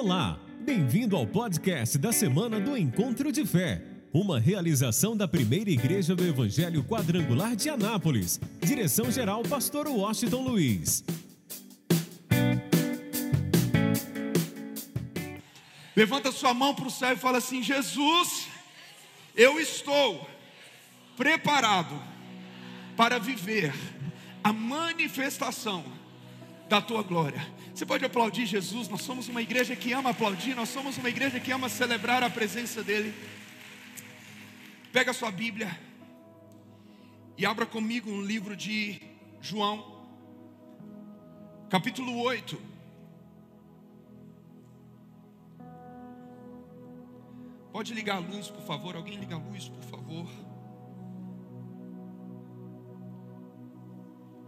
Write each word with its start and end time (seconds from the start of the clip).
Olá, 0.00 0.38
bem-vindo 0.60 1.16
ao 1.16 1.26
podcast 1.26 1.98
da 1.98 2.12
semana 2.12 2.60
do 2.60 2.76
Encontro 2.76 3.32
de 3.32 3.44
Fé, 3.44 3.82
uma 4.12 4.38
realização 4.38 5.16
da 5.16 5.26
primeira 5.26 5.70
igreja 5.70 6.14
do 6.14 6.24
Evangelho 6.24 6.84
Quadrangular 6.84 7.56
de 7.56 7.68
Anápolis. 7.68 8.40
Direção-geral, 8.60 9.42
Pastor 9.42 9.88
Washington 9.88 10.42
Luiz. 10.42 11.02
Levanta 15.96 16.30
sua 16.30 16.54
mão 16.54 16.76
para 16.76 16.86
o 16.86 16.92
céu 16.92 17.14
e 17.14 17.16
fala 17.16 17.38
assim: 17.38 17.60
Jesus, 17.60 18.46
eu 19.34 19.58
estou 19.58 20.30
preparado 21.16 22.00
para 22.96 23.18
viver 23.18 23.74
a 24.44 24.52
manifestação 24.52 25.97
da 26.68 26.80
tua 26.80 27.02
glória. 27.02 27.40
Você 27.74 27.86
pode 27.86 28.04
aplaudir 28.04 28.46
Jesus? 28.46 28.88
Nós 28.88 29.02
somos 29.02 29.28
uma 29.28 29.40
igreja 29.40 29.74
que 29.74 29.92
ama 29.92 30.10
aplaudir, 30.10 30.54
nós 30.54 30.68
somos 30.68 30.98
uma 30.98 31.08
igreja 31.08 31.40
que 31.40 31.50
ama 31.50 31.68
celebrar 31.68 32.22
a 32.22 32.30
presença 32.30 32.82
dEle. 32.82 33.14
Pega 34.92 35.10
a 35.10 35.14
sua 35.14 35.30
Bíblia 35.30 35.78
e 37.36 37.46
abra 37.46 37.64
comigo 37.64 38.10
um 38.10 38.20
livro 38.20 38.56
de 38.56 39.00
João, 39.40 40.06
capítulo 41.70 42.20
8. 42.20 42.60
Pode 47.72 47.94
ligar 47.94 48.16
a 48.16 48.18
luz, 48.18 48.48
por 48.50 48.62
favor? 48.62 48.96
Alguém 48.96 49.18
liga 49.18 49.36
a 49.36 49.38
luz, 49.38 49.68
por 49.68 49.84
favor? 49.84 50.26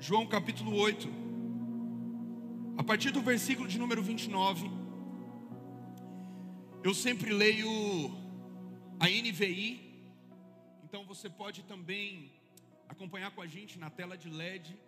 João 0.00 0.26
capítulo 0.26 0.74
8, 0.74 1.29
a 2.80 2.82
partir 2.82 3.10
do 3.10 3.20
versículo 3.20 3.68
de 3.68 3.78
número 3.78 4.02
29, 4.02 4.70
eu 6.82 6.94
sempre 6.94 7.30
leio 7.30 7.68
a 8.98 9.06
NVI, 9.06 10.02
então 10.82 11.04
você 11.04 11.28
pode 11.28 11.62
também 11.64 12.32
acompanhar 12.88 13.32
com 13.32 13.42
a 13.42 13.46
gente 13.46 13.78
na 13.78 13.90
tela 13.90 14.16
de 14.16 14.30
LED, 14.30 14.80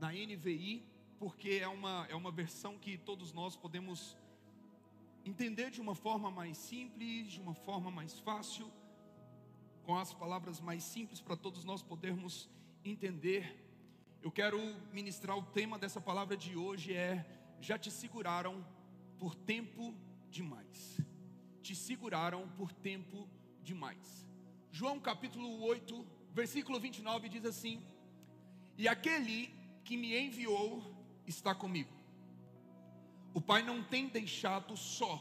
na 0.00 0.10
NVI, 0.10 0.82
porque 1.18 1.60
é 1.60 1.68
uma, 1.68 2.06
é 2.08 2.14
uma 2.14 2.32
versão 2.32 2.78
que 2.78 2.96
todos 2.96 3.30
nós 3.34 3.54
podemos 3.54 4.16
entender 5.22 5.70
de 5.70 5.82
uma 5.82 5.94
forma 5.94 6.30
mais 6.30 6.56
simples, 6.56 7.30
de 7.30 7.40
uma 7.42 7.52
forma 7.52 7.90
mais 7.90 8.18
fácil, 8.20 8.72
com 9.82 9.98
as 9.98 10.14
palavras 10.14 10.60
mais 10.60 10.82
simples 10.82 11.20
para 11.20 11.36
todos 11.36 11.62
nós 11.62 11.82
podermos 11.82 12.48
entender. 12.82 13.63
Eu 14.24 14.32
quero 14.32 14.58
ministrar 14.90 15.36
o 15.36 15.42
tema 15.42 15.78
dessa 15.78 16.00
palavra 16.00 16.34
de 16.34 16.56
hoje 16.56 16.94
é 16.94 17.26
já 17.60 17.78
te 17.78 17.90
seguraram 17.90 18.66
por 19.18 19.34
tempo 19.34 19.94
demais. 20.30 20.98
Te 21.60 21.76
seguraram 21.76 22.48
por 22.56 22.72
tempo 22.72 23.28
demais. 23.62 24.26
João 24.72 24.98
capítulo 24.98 25.60
8, 25.64 26.06
versículo 26.32 26.80
29 26.80 27.28
diz 27.28 27.44
assim: 27.44 27.82
E 28.78 28.88
aquele 28.88 29.54
que 29.84 29.94
me 29.94 30.18
enviou 30.18 30.82
está 31.26 31.54
comigo. 31.54 31.92
O 33.34 33.42
Pai 33.42 33.62
não 33.62 33.84
tem 33.84 34.08
deixado 34.08 34.74
só, 34.74 35.20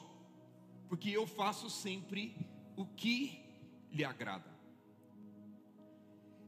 porque 0.88 1.10
eu 1.10 1.28
faço 1.28 1.70
sempre 1.70 2.34
o 2.78 2.86
que 2.86 3.44
lhe 3.92 4.06
agrada. 4.06 4.50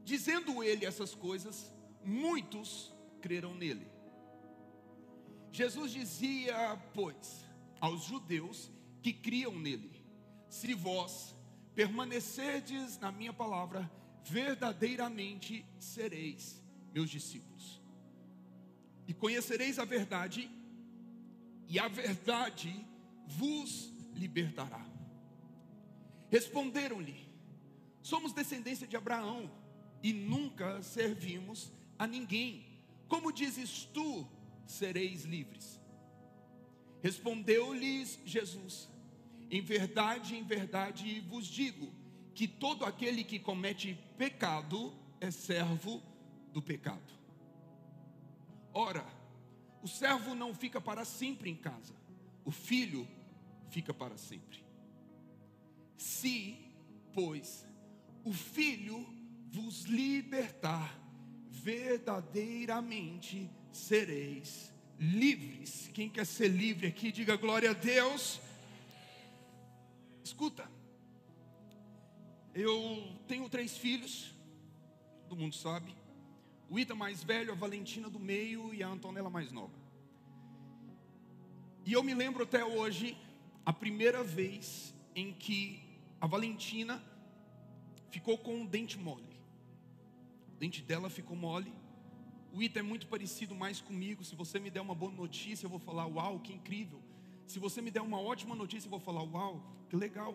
Dizendo 0.02 0.64
ele 0.64 0.86
essas 0.86 1.14
coisas, 1.14 1.75
muitos 2.06 2.94
creram 3.20 3.54
nele. 3.54 3.86
Jesus 5.50 5.92
dizia, 5.92 6.80
pois, 6.94 7.44
aos 7.80 8.04
judeus 8.04 8.70
que 9.02 9.12
criam 9.12 9.58
nele: 9.58 9.90
Se 10.48 10.74
vós 10.74 11.34
permanecerdes 11.74 12.98
na 12.98 13.10
minha 13.10 13.32
palavra, 13.32 13.90
verdadeiramente 14.24 15.64
sereis 15.78 16.62
meus 16.92 17.10
discípulos. 17.10 17.80
E 19.06 19.14
conhecereis 19.14 19.78
a 19.78 19.84
verdade, 19.84 20.50
e 21.68 21.78
a 21.78 21.88
verdade 21.88 22.86
vos 23.26 23.92
libertará. 24.14 24.84
Responderam-lhe: 26.28 27.28
Somos 28.02 28.32
descendência 28.32 28.86
de 28.86 28.96
Abraão 28.96 29.50
e 30.02 30.12
nunca 30.12 30.82
servimos 30.82 31.72
a 31.98 32.06
ninguém. 32.06 32.64
Como 33.08 33.32
dizes 33.32 33.84
tu, 33.86 34.26
sereis 34.66 35.24
livres? 35.24 35.80
Respondeu-lhes 37.02 38.18
Jesus: 38.24 38.88
Em 39.50 39.60
verdade, 39.60 40.36
em 40.36 40.42
verdade 40.42 41.20
vos 41.20 41.46
digo 41.46 41.92
que 42.34 42.46
todo 42.48 42.84
aquele 42.84 43.24
que 43.24 43.38
comete 43.38 43.98
pecado 44.18 44.92
é 45.20 45.30
servo 45.30 46.02
do 46.52 46.60
pecado. 46.60 47.12
Ora, 48.72 49.06
o 49.82 49.88
servo 49.88 50.34
não 50.34 50.54
fica 50.54 50.80
para 50.80 51.04
sempre 51.04 51.48
em 51.48 51.56
casa, 51.56 51.94
o 52.44 52.50
filho 52.50 53.06
fica 53.70 53.94
para 53.94 54.16
sempre. 54.16 54.64
Se, 55.96 56.58
pois, 57.14 57.66
o 58.24 58.32
filho 58.32 59.06
vos 59.48 59.84
libertar, 59.84 60.98
verdadeiramente 61.50 63.50
sereis 63.72 64.72
livres. 64.98 65.90
Quem 65.92 66.08
quer 66.08 66.26
ser 66.26 66.48
livre 66.48 66.86
aqui, 66.86 67.12
diga 67.12 67.36
glória 67.36 67.70
a 67.70 67.74
Deus. 67.74 68.40
Escuta, 70.24 70.68
eu 72.54 73.06
tenho 73.28 73.48
três 73.48 73.76
filhos, 73.76 74.34
todo 75.28 75.38
mundo 75.38 75.54
sabe. 75.54 75.94
O 76.68 76.78
Ita 76.78 76.94
mais 76.94 77.22
velho, 77.22 77.52
a 77.52 77.54
Valentina 77.54 78.10
do 78.10 78.18
meio 78.18 78.74
e 78.74 78.82
a 78.82 78.88
Antonella 78.88 79.30
mais 79.30 79.52
nova. 79.52 79.74
E 81.84 81.92
eu 81.92 82.02
me 82.02 82.14
lembro 82.14 82.42
até 82.42 82.64
hoje 82.64 83.16
a 83.64 83.72
primeira 83.72 84.24
vez 84.24 84.92
em 85.14 85.32
que 85.32 85.80
a 86.20 86.26
Valentina 86.26 87.00
ficou 88.10 88.36
com 88.36 88.62
o 88.62 88.66
dente 88.66 88.98
mole. 88.98 89.25
O 90.56 90.58
dente 90.58 90.80
dela 90.80 91.10
ficou 91.10 91.36
mole. 91.36 91.70
O 92.50 92.62
Ita 92.62 92.78
é 92.78 92.82
muito 92.82 93.06
parecido 93.06 93.54
mais 93.54 93.78
comigo. 93.78 94.24
Se 94.24 94.34
você 94.34 94.58
me 94.58 94.70
der 94.70 94.80
uma 94.80 94.94
boa 94.94 95.12
notícia, 95.12 95.66
eu 95.66 95.70
vou 95.70 95.78
falar: 95.78 96.06
Uau, 96.06 96.40
que 96.40 96.54
incrível. 96.54 97.02
Se 97.46 97.58
você 97.58 97.82
me 97.82 97.90
der 97.90 98.00
uma 98.00 98.18
ótima 98.18 98.54
notícia, 98.54 98.86
eu 98.86 98.90
vou 98.90 98.98
falar: 98.98 99.22
Uau, 99.22 99.62
que 99.90 99.94
legal. 99.94 100.34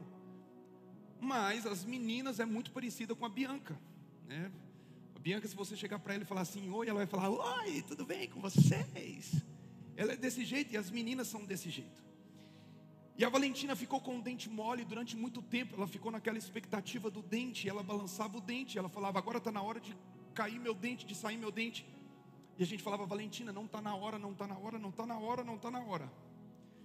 Mas 1.19 1.65
as 1.65 1.83
meninas 1.83 2.39
é 2.39 2.45
muito 2.45 2.71
parecida 2.71 3.15
com 3.15 3.25
a 3.25 3.29
Bianca, 3.29 3.79
né? 4.27 4.51
A 5.15 5.19
Bianca, 5.19 5.47
se 5.47 5.55
você 5.55 5.75
chegar 5.75 5.97
para 5.97 6.13
ela 6.13 6.23
e 6.23 6.25
falar 6.25 6.41
assim, 6.41 6.69
oi, 6.69 6.87
ela 6.87 6.99
vai 6.99 7.07
falar, 7.07 7.29
oi, 7.29 7.81
tudo 7.83 8.05
bem 8.05 8.27
com 8.27 8.39
vocês? 8.39 9.43
Ela 9.95 10.13
é 10.13 10.17
desse 10.17 10.45
jeito 10.45 10.73
e 10.73 10.77
as 10.77 10.91
meninas 10.91 11.27
são 11.27 11.45
desse 11.45 11.69
jeito. 11.69 12.03
E 13.17 13.25
a 13.25 13.29
Valentina 13.29 13.75
ficou 13.75 13.99
com 13.99 14.17
o 14.17 14.21
dente 14.21 14.49
mole 14.49 14.83
durante 14.85 15.15
muito 15.15 15.41
tempo. 15.41 15.75
Ela 15.75 15.87
ficou 15.87 16.11
naquela 16.11 16.37
expectativa 16.37 17.09
do 17.09 17.21
dente. 17.21 17.67
Ela 17.67 17.83
balançava 17.83 18.37
o 18.37 18.41
dente. 18.41 18.77
Ela 18.77 18.89
falava: 18.89 19.19
Agora 19.19 19.37
está 19.37 19.51
na 19.51 19.61
hora 19.61 19.79
de 19.79 19.95
cair 20.33 20.59
meu 20.59 20.73
dente, 20.73 21.05
de 21.05 21.15
sair 21.15 21.37
meu 21.37 21.51
dente. 21.51 21.85
E 22.57 22.63
a 22.63 22.65
gente 22.65 22.83
falava: 22.83 23.05
Valentina, 23.05 23.51
não 23.51 23.65
está 23.65 23.81
na 23.81 23.95
hora, 23.95 24.17
não 24.17 24.31
está 24.31 24.47
na 24.47 24.57
hora, 24.57 24.79
não 24.79 24.89
está 24.89 25.05
na 25.05 25.17
hora, 25.17 25.43
não 25.43 25.55
está 25.55 25.69
na 25.69 25.79
hora. 25.79 26.11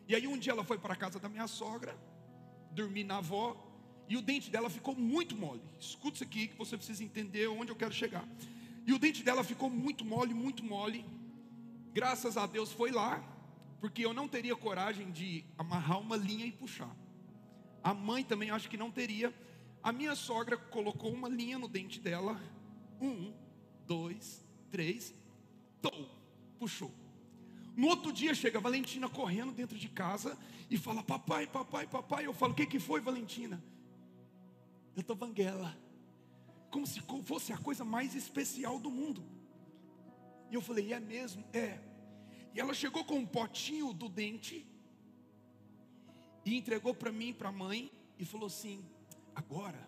E 0.09 0.15
aí 0.15 0.27
um 0.27 0.39
dia 0.39 0.53
ela 0.53 0.65
foi 0.65 0.79
para 0.79 0.95
a 0.95 0.97
casa 0.97 1.19
da 1.19 1.29
minha 1.29 1.47
sogra, 1.47 1.97
dormir 2.73 3.05
na 3.05 3.19
avó. 3.19 3.63
E 4.09 4.17
o 4.17 4.23
dente 4.23 4.51
dela 4.51 4.71
ficou 4.71 4.95
muito 4.95 5.37
mole. 5.37 5.63
Escuta 5.81 6.17
isso 6.17 6.25
aqui 6.25 6.49
que 6.49 6.57
você 6.57 6.77
precisa 6.77 7.03
entender 7.03 7.49
onde 7.49 7.73
eu 7.73 7.77
quero 7.77 7.93
chegar. 7.93 8.27
E 8.87 8.93
o 8.93 8.99
dente 8.99 9.23
dela 9.25 9.43
ficou 9.43 9.69
muito 9.69 10.05
mole, 10.05 10.33
muito 10.33 10.65
mole. 10.65 11.05
Graças 11.93 12.37
a 12.37 12.47
Deus 12.47 12.71
foi 12.71 12.93
lá, 12.93 13.25
porque 13.81 14.05
eu 14.05 14.13
não 14.13 14.27
teria 14.29 14.57
coragem 14.57 15.11
de 15.11 15.45
amarrar 15.57 16.01
uma 16.01 16.17
linha 16.17 16.47
e 16.47 16.53
puxar. 16.53 16.95
A 17.83 17.95
mãe 17.95 18.25
também 18.25 18.51
acho 18.51 18.69
que 18.69 18.77
não 18.77 18.91
teria. 18.91 19.33
A 19.83 19.93
minha 19.93 20.15
sogra 20.15 20.57
colocou 20.57 21.13
uma 21.13 21.29
linha 21.29 21.59
no 21.59 21.69
dente 21.69 22.01
dela. 22.01 22.41
Um, 23.01 23.33
dois, 23.87 24.45
três, 24.71 25.15
tou, 25.81 26.11
puxou. 26.59 26.93
No 27.77 27.89
outro 27.89 28.13
dia 28.13 28.35
chega 28.35 28.59
a 28.59 28.61
Valentina 28.61 29.09
correndo 29.09 29.53
dentro 29.53 29.79
de 29.79 29.89
casa 29.89 30.37
e 30.71 30.79
fala: 30.79 31.03
Papai, 31.03 31.47
papai, 31.47 31.87
papai. 31.87 32.27
Eu 32.27 32.33
falo: 32.33 32.53
O 32.53 32.57
que, 32.57 32.67
que 32.67 32.81
foi, 32.81 33.01
Valentina? 33.01 33.63
Eu 34.95 35.03
estou 35.03 35.15
banguela. 35.15 35.77
Como 36.71 36.87
se 36.87 37.01
fosse 37.25 37.53
a 37.53 37.59
coisa 37.59 37.85
mais 37.85 38.15
especial 38.15 38.79
do 38.79 38.91
mundo. 38.91 39.23
E 40.51 40.55
eu 40.55 40.63
falei: 40.63 40.93
É 40.93 40.99
mesmo? 40.99 41.45
É. 41.53 41.79
E 42.57 42.61
ela 42.61 42.73
chegou 42.73 43.05
com 43.05 43.17
um 43.17 43.27
potinho 43.27 43.93
do 43.93 44.09
dente 44.09 44.67
e 46.43 46.57
entregou 46.57 46.95
para 46.95 47.13
mim, 47.13 47.35
para 47.35 47.51
a 47.51 47.53
mãe, 47.53 47.93
e 48.19 48.25
falou 48.25 48.47
assim: 48.47 48.83
Agora, 49.35 49.87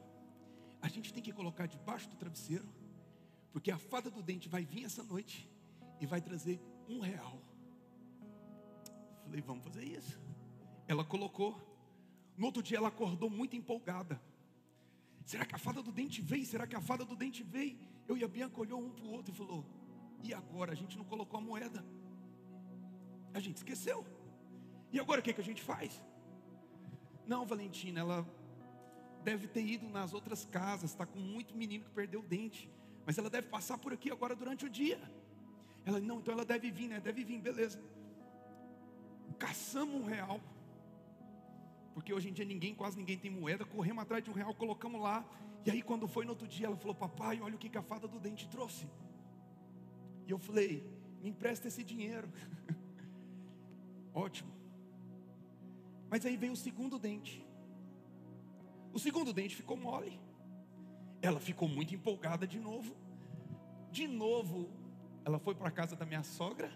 a 0.83 0.87
gente 0.87 1.11
tem 1.11 1.23
que 1.23 1.33
colocar 1.33 1.65
debaixo 1.65 2.11
do 2.11 2.17
travesseiro, 2.17 2.69
porque 3.55 3.71
a 3.71 3.79
fada 3.79 4.11
do 4.11 4.23
dente 4.23 4.51
vai 4.51 4.67
vir 4.67 4.85
essa 4.85 5.03
noite 5.03 5.51
e 5.99 6.05
vai 6.05 6.21
trazer 6.21 6.61
um 6.87 7.01
real. 7.01 7.41
Falei: 9.25 9.41
Vamos 9.41 9.65
fazer 9.65 9.85
isso. 9.85 10.21
ela 10.87 11.07
colocou. 11.07 11.59
No 12.37 12.45
outro 12.45 12.63
dia 12.63 12.77
ela 12.77 12.89
acordou 12.89 13.31
muito 13.31 13.57
empolgada. 13.57 14.21
Será 15.25 15.47
que 15.47 15.55
a 15.55 15.59
fada 15.59 15.83
do 15.83 15.91
dente 15.91 16.21
veio? 16.21 16.45
Será 16.45 16.67
que 16.67 16.77
a 16.77 16.83
fada 16.83 17.03
do 17.03 17.17
dente 17.17 17.43
veio? 17.43 17.79
Eu 18.07 18.19
e 18.19 18.25
a 18.25 18.29
Bianca 18.29 18.61
olhou 18.61 18.79
um 18.79 18.91
para 18.91 19.07
o 19.07 19.11
outro 19.11 19.33
e 19.33 19.37
falou: 19.39 19.65
E 20.23 20.35
agora? 20.35 20.73
A 20.73 20.75
gente 20.75 20.99
não 20.99 21.05
colocou 21.07 21.39
a 21.41 21.43
moeda. 21.43 21.83
A 23.39 23.41
gente 23.41 23.59
esqueceu. 23.59 24.05
E 24.93 24.99
agora 24.99 25.21
o 25.21 25.23
que, 25.23 25.33
que 25.33 25.41
a 25.41 25.49
gente 25.51 25.63
faz? 25.63 26.03
Não, 27.25 27.47
Valentina, 27.47 28.01
ela 28.01 28.27
deve 29.23 29.47
ter 29.47 29.65
ido 29.65 29.89
nas 29.89 30.13
outras 30.13 30.45
casas, 30.45 30.91
está 30.91 31.07
com 31.07 31.21
muito 31.21 31.57
menino 31.57 31.85
que 31.85 31.91
perdeu 31.91 32.21
o 32.21 32.23
dente. 32.35 32.69
Mas 33.07 33.17
ela 33.17 33.31
deve 33.31 33.47
passar 33.47 33.79
por 33.79 33.93
aqui 33.93 34.11
agora 34.11 34.35
durante 34.35 34.65
o 34.67 34.71
dia. 34.81 35.01
Ela, 35.87 36.01
não, 36.01 36.19
então 36.19 36.35
ela 36.35 36.45
deve 36.45 36.69
vir, 36.79 36.89
né? 36.89 36.99
Deve 36.99 37.23
vir, 37.23 37.39
beleza. 37.41 37.81
Caçamos 39.39 39.95
um 40.01 40.05
real. 40.05 40.41
Porque 41.95 42.13
hoje 42.13 42.29
em 42.31 42.33
dia 42.33 42.45
ninguém, 42.45 42.75
quase 42.75 42.99
ninguém 42.99 43.19
tem 43.19 43.31
moeda. 43.31 43.65
Corremos 43.65 44.03
atrás 44.03 44.25
de 44.25 44.31
um 44.31 44.33
real, 44.33 44.53
colocamos 44.53 45.01
lá. 45.01 45.25
E 45.65 45.71
aí 45.71 45.81
quando 45.81 46.09
foi 46.09 46.25
no 46.25 46.33
outro 46.33 46.49
dia, 46.49 46.67
ela 46.67 46.77
falou, 46.77 46.95
papai, 46.95 47.41
olha 47.41 47.55
o 47.55 47.59
que 47.59 47.79
a 47.79 47.83
fada 47.83 48.09
do 48.09 48.19
dente 48.19 48.49
trouxe. 48.49 48.89
E 50.27 50.31
eu 50.33 50.41
falei, 50.41 50.85
me 51.23 51.29
empresta 51.29 51.69
esse 51.69 51.85
dinheiro. 51.85 52.29
Ótimo. 54.19 54.51
Mas 56.11 56.27
aí 56.27 56.37
veio 56.37 56.53
o 56.53 56.57
segundo 56.57 56.99
dente. 56.99 57.47
O 58.93 58.99
segundo 58.99 59.33
dente 59.33 59.55
ficou 59.55 59.77
mole. 59.77 60.19
Ela 61.23 61.39
ficou 61.39 61.69
muito 61.69 61.95
empolgada 61.95 62.45
de 62.45 62.59
novo. 62.59 62.97
De 63.93 64.09
novo, 64.09 64.69
ela 65.25 65.39
foi 65.39 65.55
para 65.55 65.69
a 65.69 65.71
casa 65.71 65.95
da 65.95 66.05
minha 66.05 66.25
sogra. 66.25 66.69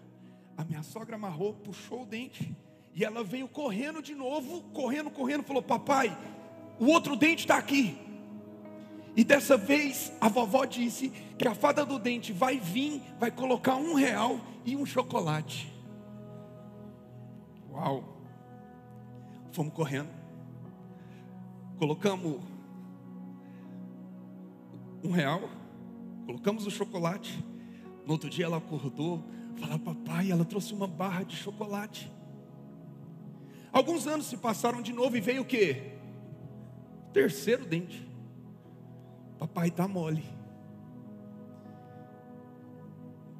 A 0.55 0.63
minha 0.63 0.83
sogra 0.83 1.15
amarrou, 1.17 1.53
puxou 1.53 2.03
o 2.03 2.05
dente. 2.05 2.55
E 2.93 3.03
ela 3.03 3.25
veio 3.25 3.49
correndo 3.49 4.01
de 4.01 4.15
novo, 4.15 4.61
correndo, 4.71 5.11
correndo, 5.11 5.43
falou: 5.43 5.61
Papai, 5.61 6.17
o 6.79 6.85
outro 6.85 7.17
dente 7.17 7.43
está 7.43 7.57
aqui. 7.57 7.97
E 9.17 9.23
dessa 9.23 9.57
vez 9.57 10.13
a 10.21 10.29
vovó 10.29 10.63
disse 10.63 11.09
que 11.37 11.45
a 11.45 11.53
fada 11.53 11.85
do 11.85 11.99
dente 11.99 12.31
vai 12.31 12.57
vir, 12.57 13.01
vai 13.19 13.31
colocar 13.31 13.75
um 13.75 13.95
real 13.95 14.39
e 14.63 14.77
um 14.77 14.85
chocolate. 14.85 15.73
Uau! 17.73 18.03
Fomos 19.51 19.73
correndo, 19.73 20.09
colocamos 21.77 22.39
um 25.03 25.11
real, 25.11 25.41
colocamos 26.25 26.65
o 26.65 26.71
chocolate. 26.71 27.43
No 28.05 28.13
outro 28.13 28.29
dia 28.29 28.45
ela 28.45 28.57
acordou, 28.57 29.23
falou: 29.57 29.79
Papai, 29.79 30.31
ela 30.31 30.45
trouxe 30.45 30.73
uma 30.73 30.87
barra 30.87 31.23
de 31.23 31.35
chocolate. 31.35 32.11
Alguns 33.71 34.05
anos 34.07 34.27
se 34.27 34.37
passaram 34.37 34.81
de 34.81 34.93
novo 34.93 35.17
e 35.17 35.21
veio 35.21 35.41
o 35.41 35.45
que? 35.45 35.93
Terceiro 37.11 37.65
dente. 37.65 38.07
Papai 39.39 39.69
está 39.69 39.87
mole. 39.87 40.23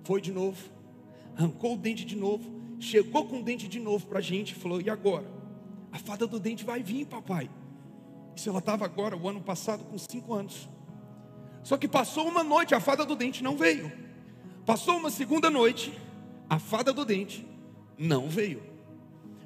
Foi 0.03 0.19
de 0.19 0.31
novo, 0.31 0.57
arrancou 1.37 1.75
o 1.75 1.77
dente 1.77 2.03
de 2.03 2.15
novo, 2.15 2.62
chegou 2.83 3.25
com 3.25 3.39
o 3.39 3.43
dente 3.43 3.67
de 3.67 3.79
novo 3.79 4.05
para 4.05 4.19
a 4.19 4.21
gente 4.21 4.51
e 4.51 4.55
falou: 4.55 4.81
E 4.81 4.89
agora? 4.89 5.25
A 5.91 5.99
fada 5.99 6.27
do 6.27 6.39
dente 6.39 6.63
vai 6.63 6.81
vir, 6.81 7.05
papai. 7.05 7.49
Isso 8.35 8.49
ela 8.49 8.59
estava 8.59 8.83
agora, 8.83 9.15
o 9.15 9.29
ano 9.29 9.41
passado, 9.41 9.83
com 9.83 9.97
cinco 9.97 10.33
anos. 10.33 10.67
Só 11.63 11.77
que 11.77 11.87
passou 11.87 12.27
uma 12.27 12.43
noite, 12.43 12.75
a 12.75 12.79
fada 12.79 13.05
do 13.05 13.15
dente 13.15 13.43
não 13.43 13.55
veio. 13.55 13.91
Passou 14.65 14.97
uma 14.97 15.11
segunda 15.11 15.49
noite, 15.49 15.93
a 16.49 16.57
fada 16.57 16.91
do 16.91 17.05
dente 17.05 17.47
não 17.97 18.27
veio. 18.27 18.61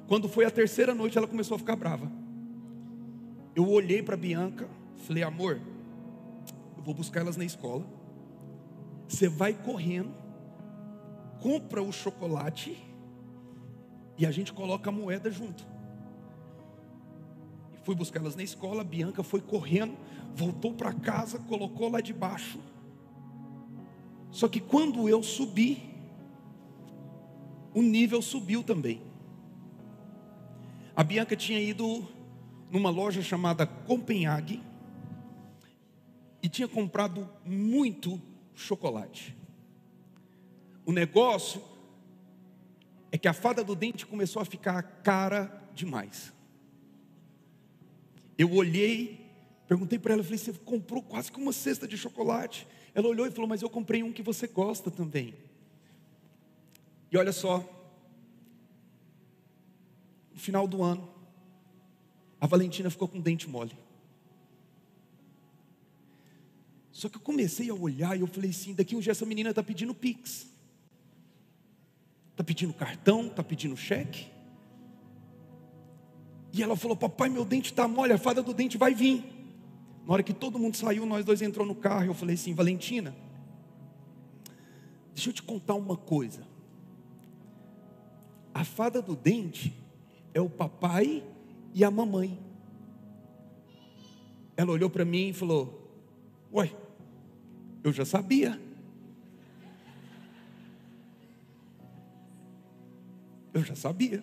Quando 0.06 0.28
foi 0.28 0.46
a 0.46 0.50
terceira 0.50 0.94
noite, 0.94 1.18
ela 1.18 1.26
começou 1.26 1.54
a 1.54 1.58
ficar 1.58 1.76
brava. 1.76 2.10
Eu 3.54 3.68
olhei 3.68 4.02
para 4.02 4.16
Bianca, 4.16 4.68
falei: 5.06 5.22
Amor, 5.22 5.60
eu 6.76 6.82
vou 6.82 6.94
buscar 6.94 7.20
elas 7.20 7.36
na 7.36 7.44
escola. 7.44 7.86
Você 9.06 9.28
vai 9.28 9.52
correndo, 9.52 10.14
compra 11.40 11.82
o 11.82 11.92
chocolate 11.92 12.87
e 14.18 14.26
a 14.26 14.30
gente 14.32 14.52
coloca 14.52 14.90
a 14.90 14.92
moeda 14.92 15.30
junto. 15.30 15.64
E 17.72 17.78
fui 17.84 17.94
buscar 17.94 18.20
elas 18.20 18.34
na 18.34 18.42
escola, 18.42 18.80
a 18.80 18.84
Bianca 18.84 19.22
foi 19.22 19.40
correndo, 19.40 19.96
voltou 20.34 20.74
para 20.74 20.92
casa, 20.92 21.38
colocou 21.38 21.88
lá 21.88 22.00
debaixo. 22.00 22.58
Só 24.30 24.48
que 24.48 24.60
quando 24.60 25.08
eu 25.08 25.22
subi, 25.22 25.88
o 27.72 27.80
nível 27.80 28.20
subiu 28.20 28.62
também. 28.64 29.00
A 30.96 31.04
Bianca 31.04 31.36
tinha 31.36 31.60
ido 31.60 32.06
numa 32.70 32.90
loja 32.90 33.22
chamada 33.22 33.64
Copenhague 33.64 34.60
e 36.42 36.48
tinha 36.48 36.66
comprado 36.66 37.28
muito 37.44 38.20
chocolate. 38.54 39.36
O 40.84 40.92
negócio 40.92 41.62
é 43.10 43.18
que 43.18 43.28
a 43.28 43.32
fada 43.32 43.64
do 43.64 43.74
dente 43.74 44.06
começou 44.06 44.42
a 44.42 44.44
ficar 44.44 44.82
cara 45.02 45.62
demais. 45.74 46.32
Eu 48.36 48.52
olhei, 48.52 49.26
perguntei 49.66 49.98
para 49.98 50.14
ela, 50.14 50.22
falei: 50.22 50.38
"Você 50.38 50.52
comprou 50.52 51.02
quase 51.02 51.32
que 51.32 51.40
uma 51.40 51.52
cesta 51.52 51.88
de 51.88 51.96
chocolate?" 51.96 52.66
Ela 52.94 53.08
olhou 53.08 53.26
e 53.26 53.30
falou: 53.30 53.48
"Mas 53.48 53.62
eu 53.62 53.70
comprei 53.70 54.02
um 54.02 54.12
que 54.12 54.22
você 54.22 54.46
gosta 54.46 54.90
também." 54.90 55.34
E 57.10 57.16
olha 57.16 57.32
só, 57.32 57.58
no 60.32 60.38
final 60.38 60.68
do 60.68 60.82
ano, 60.82 61.08
a 62.40 62.46
Valentina 62.46 62.90
ficou 62.90 63.08
com 63.08 63.18
o 63.18 63.22
dente 63.22 63.48
mole. 63.48 63.76
Só 66.92 67.08
que 67.08 67.16
eu 67.16 67.20
comecei 67.20 67.70
a 67.70 67.74
olhar 67.74 68.16
e 68.16 68.20
eu 68.20 68.26
falei 68.26 68.50
assim: 68.50 68.74
daqui 68.74 68.94
um 68.94 69.00
dia 69.00 69.12
essa 69.12 69.24
menina 69.24 69.50
está 69.50 69.62
pedindo 69.62 69.94
pix, 69.94 70.48
está 72.38 72.44
pedindo 72.44 72.72
cartão, 72.72 73.26
está 73.26 73.42
pedindo 73.42 73.76
cheque. 73.76 74.30
E 76.52 76.62
ela 76.62 76.76
falou: 76.76 76.96
Papai, 76.96 77.28
meu 77.28 77.44
dente 77.44 77.72
está 77.72 77.88
mole, 77.88 78.12
a 78.12 78.18
fada 78.18 78.40
do 78.40 78.54
dente 78.54 78.78
vai 78.78 78.94
vir. 78.94 79.24
Na 80.06 80.12
hora 80.12 80.22
que 80.22 80.32
todo 80.32 80.58
mundo 80.58 80.76
saiu, 80.76 81.04
nós 81.04 81.24
dois 81.24 81.42
entrou 81.42 81.66
no 81.66 81.74
carro. 81.74 82.06
Eu 82.06 82.14
falei 82.14 82.36
assim: 82.36 82.54
Valentina, 82.54 83.12
deixa 85.12 85.30
eu 85.30 85.32
te 85.32 85.42
contar 85.42 85.74
uma 85.74 85.96
coisa. 85.96 86.46
A 88.54 88.64
fada 88.64 89.02
do 89.02 89.16
dente 89.16 89.74
é 90.32 90.40
o 90.40 90.48
papai 90.48 91.24
e 91.74 91.82
a 91.82 91.90
mamãe. 91.90 92.38
Ela 94.56 94.70
olhou 94.70 94.88
para 94.88 95.04
mim 95.04 95.30
e 95.30 95.32
falou: 95.32 95.90
Uai, 96.52 96.74
eu 97.82 97.92
já 97.92 98.04
sabia. 98.04 98.67
Eu 103.52 103.62
já 103.62 103.74
sabia. 103.74 104.22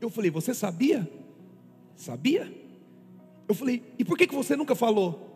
Eu 0.00 0.10
falei: 0.10 0.30
Você 0.30 0.54
sabia? 0.54 1.10
Sabia? 1.96 2.52
Eu 3.48 3.54
falei: 3.54 3.82
E 3.98 4.04
por 4.04 4.16
que, 4.16 4.26
que 4.26 4.34
você 4.34 4.56
nunca 4.56 4.74
falou? 4.74 5.26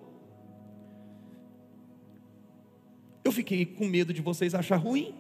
Eu 3.24 3.32
fiquei 3.32 3.64
com 3.64 3.86
medo 3.86 4.12
de 4.12 4.20
vocês 4.20 4.54
achar 4.54 4.76
ruim 4.76 5.14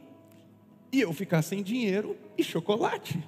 e 0.92 1.00
eu 1.00 1.12
ficar 1.12 1.42
sem 1.42 1.62
dinheiro 1.62 2.16
e 2.36 2.44
chocolate. 2.44 3.22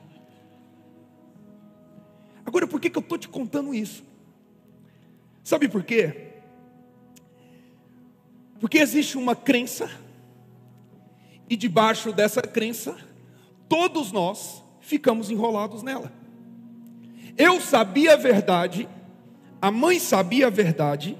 Agora, 2.44 2.66
por 2.66 2.80
que, 2.80 2.90
que 2.90 2.98
eu 2.98 3.02
estou 3.02 3.16
te 3.16 3.28
contando 3.28 3.72
isso? 3.72 4.04
Sabe 5.42 5.68
por 5.68 5.82
quê? 5.82 6.32
Porque 8.60 8.78
existe 8.78 9.16
uma 9.16 9.34
crença, 9.36 9.90
e 11.48 11.56
debaixo 11.56 12.12
dessa 12.12 12.40
crença, 12.40 12.96
todos 13.68 14.12
nós 14.12 14.62
ficamos 14.80 15.30
enrolados 15.30 15.82
nela. 15.82 16.12
Eu 17.36 17.60
sabia 17.60 18.14
a 18.14 18.16
verdade, 18.16 18.88
a 19.60 19.70
mãe 19.70 19.98
sabia 19.98 20.46
a 20.46 20.50
verdade, 20.50 21.16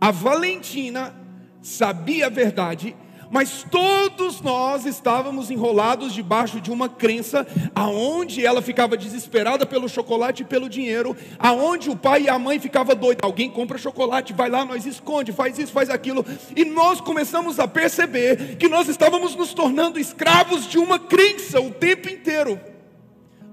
a 0.00 0.10
Valentina 0.10 1.14
sabia 1.62 2.26
a 2.26 2.30
verdade, 2.30 2.96
mas 3.30 3.64
todos 3.70 4.40
nós 4.40 4.84
estávamos 4.84 5.50
enrolados 5.50 6.12
debaixo 6.12 6.60
de 6.60 6.70
uma 6.70 6.88
crença, 6.88 7.46
aonde 7.74 8.44
ela 8.44 8.60
ficava 8.60 8.96
desesperada 8.96 9.64
pelo 9.64 9.88
chocolate 9.88 10.42
e 10.42 10.46
pelo 10.46 10.68
dinheiro, 10.68 11.16
aonde 11.38 11.88
o 11.88 11.96
pai 11.96 12.22
e 12.22 12.28
a 12.28 12.38
mãe 12.38 12.58
ficavam 12.58 12.96
doidos. 12.96 13.20
Alguém 13.22 13.48
compra 13.48 13.78
chocolate, 13.78 14.32
vai 14.32 14.50
lá, 14.50 14.64
nós 14.64 14.84
esconde, 14.84 15.32
faz 15.32 15.58
isso, 15.58 15.72
faz 15.72 15.88
aquilo, 15.88 16.26
e 16.56 16.64
nós 16.64 17.00
começamos 17.00 17.60
a 17.60 17.68
perceber 17.68 18.56
que 18.56 18.68
nós 18.68 18.88
estávamos 18.88 19.36
nos 19.36 19.54
tornando 19.54 19.98
escravos 19.98 20.68
de 20.68 20.78
uma 20.78 20.98
crença 20.98 21.60
o 21.60 21.70
tempo 21.70 22.08
inteiro, 22.08 22.58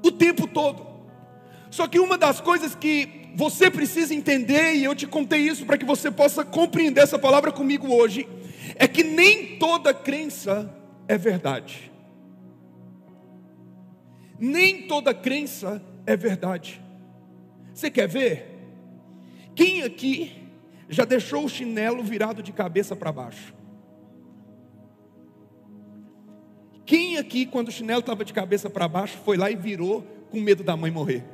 o 0.03 0.11
tempo 0.11 0.47
todo. 0.47 0.87
Só 1.69 1.85
que 1.85 1.99
uma 1.99 2.17
das 2.17 2.41
coisas 2.41 2.73
que 2.73 3.27
você 3.35 3.69
precisa 3.69 4.15
entender, 4.15 4.73
e 4.73 4.83
eu 4.83 4.95
te 4.95 5.05
contei 5.05 5.41
isso 5.41 5.63
para 5.63 5.77
que 5.77 5.85
você 5.85 6.09
possa 6.09 6.43
compreender 6.43 7.01
essa 7.01 7.19
palavra 7.19 7.51
comigo 7.51 7.93
hoje, 7.93 8.27
é 8.79 8.87
que 8.87 9.03
nem 9.03 9.57
toda 9.57 9.93
crença 9.93 10.73
é 11.07 11.17
verdade. 11.17 11.91
Nem 14.39 14.87
toda 14.87 15.13
crença 15.13 15.81
é 16.05 16.15
verdade. 16.15 16.81
Você 17.73 17.89
quer 17.89 18.07
ver? 18.07 18.57
Quem 19.55 19.83
aqui 19.83 20.47
já 20.87 21.05
deixou 21.05 21.43
o 21.43 21.49
chinelo 21.49 22.03
virado 22.03 22.43
de 22.43 22.51
cabeça 22.51 22.95
para 22.95 23.11
baixo? 23.11 23.53
Quem 26.85 27.17
aqui, 27.17 27.45
quando 27.45 27.67
o 27.67 27.71
chinelo 27.71 27.99
estava 27.99 28.23
de 28.23 28.31
cabeça 28.31 28.69
para 28.69 28.87
baixo, 28.87 29.17
foi 29.25 29.35
lá 29.35 29.51
e 29.51 29.55
virou 29.55 30.03
com 30.29 30.39
medo 30.39 30.63
da 30.63 30.77
mãe 30.77 30.91
morrer? 30.91 31.25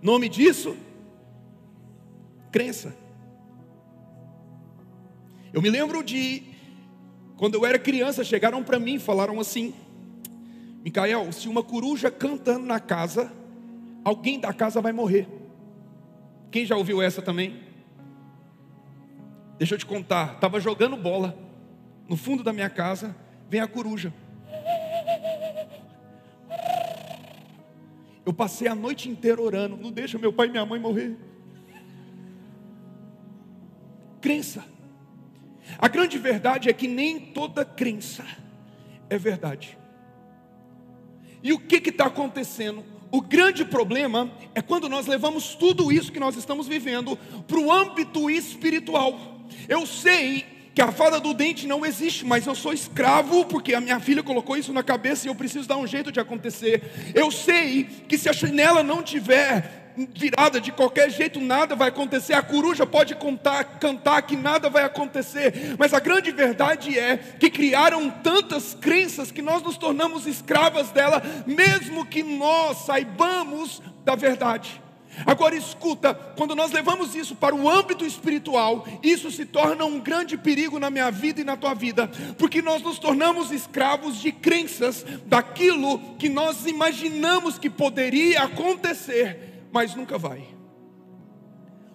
Nome 0.00 0.28
disso? 0.28 0.76
Crença. 2.50 2.96
Eu 5.52 5.62
me 5.62 5.70
lembro 5.70 6.02
de 6.02 6.42
quando 7.36 7.54
eu 7.54 7.64
era 7.64 7.78
criança, 7.78 8.24
chegaram 8.24 8.62
para 8.62 8.78
mim 8.78 8.94
e 8.94 8.98
falaram 8.98 9.40
assim: 9.40 9.74
Micael, 10.84 11.30
se 11.32 11.48
uma 11.48 11.62
coruja 11.62 12.10
cantando 12.10 12.66
na 12.66 12.80
casa, 12.80 13.32
alguém 14.04 14.40
da 14.40 14.52
casa 14.52 14.80
vai 14.80 14.92
morrer. 14.92 15.28
Quem 16.50 16.64
já 16.64 16.76
ouviu 16.76 17.00
essa 17.02 17.20
também? 17.20 17.60
Deixa 19.58 19.74
eu 19.74 19.78
te 19.78 19.86
contar, 19.86 20.34
estava 20.34 20.60
jogando 20.60 20.96
bola 20.96 21.36
no 22.08 22.16
fundo 22.16 22.42
da 22.42 22.52
minha 22.52 22.70
casa, 22.70 23.14
vem 23.48 23.60
a 23.60 23.66
coruja. 23.66 24.12
Eu 28.24 28.32
passei 28.32 28.68
a 28.68 28.74
noite 28.74 29.08
inteira 29.08 29.40
orando, 29.40 29.76
não 29.76 29.90
deixa 29.90 30.18
meu 30.18 30.32
pai 30.32 30.48
e 30.48 30.50
minha 30.50 30.64
mãe 30.64 30.78
morrer. 30.78 31.16
Crença. 34.20 34.64
A 35.78 35.88
grande 35.88 36.18
verdade 36.18 36.68
é 36.68 36.72
que 36.72 36.88
nem 36.88 37.20
toda 37.20 37.64
crença 37.64 38.24
é 39.10 39.18
verdade. 39.18 39.76
E 41.42 41.52
o 41.52 41.58
que 41.58 41.76
está 41.88 42.06
acontecendo? 42.06 42.84
O 43.10 43.20
grande 43.20 43.64
problema 43.64 44.30
é 44.54 44.60
quando 44.60 44.88
nós 44.88 45.06
levamos 45.06 45.54
tudo 45.54 45.90
isso 45.90 46.12
que 46.12 46.20
nós 46.20 46.36
estamos 46.36 46.66
vivendo 46.66 47.16
para 47.46 47.58
o 47.58 47.72
âmbito 47.72 48.28
espiritual. 48.28 49.38
Eu 49.68 49.86
sei 49.86 50.44
que 50.74 50.82
a 50.82 50.92
fada 50.92 51.18
do 51.18 51.32
dente 51.32 51.66
não 51.66 51.84
existe, 51.84 52.24
mas 52.24 52.46
eu 52.46 52.54
sou 52.54 52.72
escravo 52.72 53.44
porque 53.46 53.74
a 53.74 53.80
minha 53.80 53.98
filha 53.98 54.22
colocou 54.22 54.56
isso 54.56 54.72
na 54.72 54.82
cabeça 54.82 55.26
e 55.26 55.30
eu 55.30 55.34
preciso 55.34 55.66
dar 55.66 55.76
um 55.76 55.86
jeito 55.86 56.12
de 56.12 56.20
acontecer. 56.20 57.12
Eu 57.14 57.30
sei 57.30 57.84
que 58.06 58.18
se 58.18 58.28
a 58.28 58.32
chinela 58.32 58.82
não 58.82 59.02
tiver 59.02 59.87
virada 60.14 60.60
de 60.60 60.70
qualquer 60.70 61.10
jeito, 61.10 61.40
nada 61.40 61.74
vai 61.74 61.88
acontecer. 61.88 62.34
A 62.34 62.42
coruja 62.42 62.86
pode 62.86 63.14
contar, 63.14 63.64
cantar 63.78 64.22
que 64.22 64.36
nada 64.36 64.68
vai 64.68 64.84
acontecer, 64.84 65.76
mas 65.78 65.94
a 65.94 66.00
grande 66.00 66.30
verdade 66.30 66.98
é 66.98 67.16
que 67.16 67.50
criaram 67.50 68.10
tantas 68.10 68.74
crenças 68.74 69.30
que 69.30 69.42
nós 69.42 69.62
nos 69.62 69.76
tornamos 69.76 70.26
escravas 70.26 70.90
dela, 70.90 71.22
mesmo 71.46 72.04
que 72.04 72.22
nós 72.22 72.78
saibamos 72.78 73.82
da 74.04 74.14
verdade. 74.14 74.80
Agora 75.26 75.54
escuta, 75.54 76.14
quando 76.14 76.54
nós 76.54 76.70
levamos 76.70 77.14
isso 77.14 77.34
para 77.34 77.54
o 77.54 77.68
âmbito 77.68 78.04
espiritual, 78.04 78.86
isso 79.02 79.30
se 79.30 79.44
torna 79.44 79.84
um 79.84 79.98
grande 79.98 80.36
perigo 80.36 80.78
na 80.78 80.90
minha 80.90 81.10
vida 81.10 81.40
e 81.40 81.44
na 81.44 81.56
tua 81.56 81.74
vida, 81.74 82.08
porque 82.38 82.62
nós 82.62 82.82
nos 82.82 82.98
tornamos 82.98 83.50
escravos 83.50 84.20
de 84.20 84.30
crenças 84.30 85.04
daquilo 85.26 85.98
que 86.18 86.28
nós 86.28 86.66
imaginamos 86.66 87.58
que 87.58 87.68
poderia 87.68 88.42
acontecer, 88.42 89.57
mas 89.72 89.94
nunca 89.94 90.18
vai. 90.18 90.46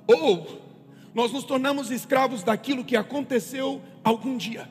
Ou 0.08 0.62
nós 1.14 1.32
nos 1.32 1.44
tornamos 1.44 1.92
escravos 1.92 2.44
daquilo 2.44 2.84
que 2.84 2.96
aconteceu 2.96 3.82
algum 4.04 4.36
dia. 4.36 4.70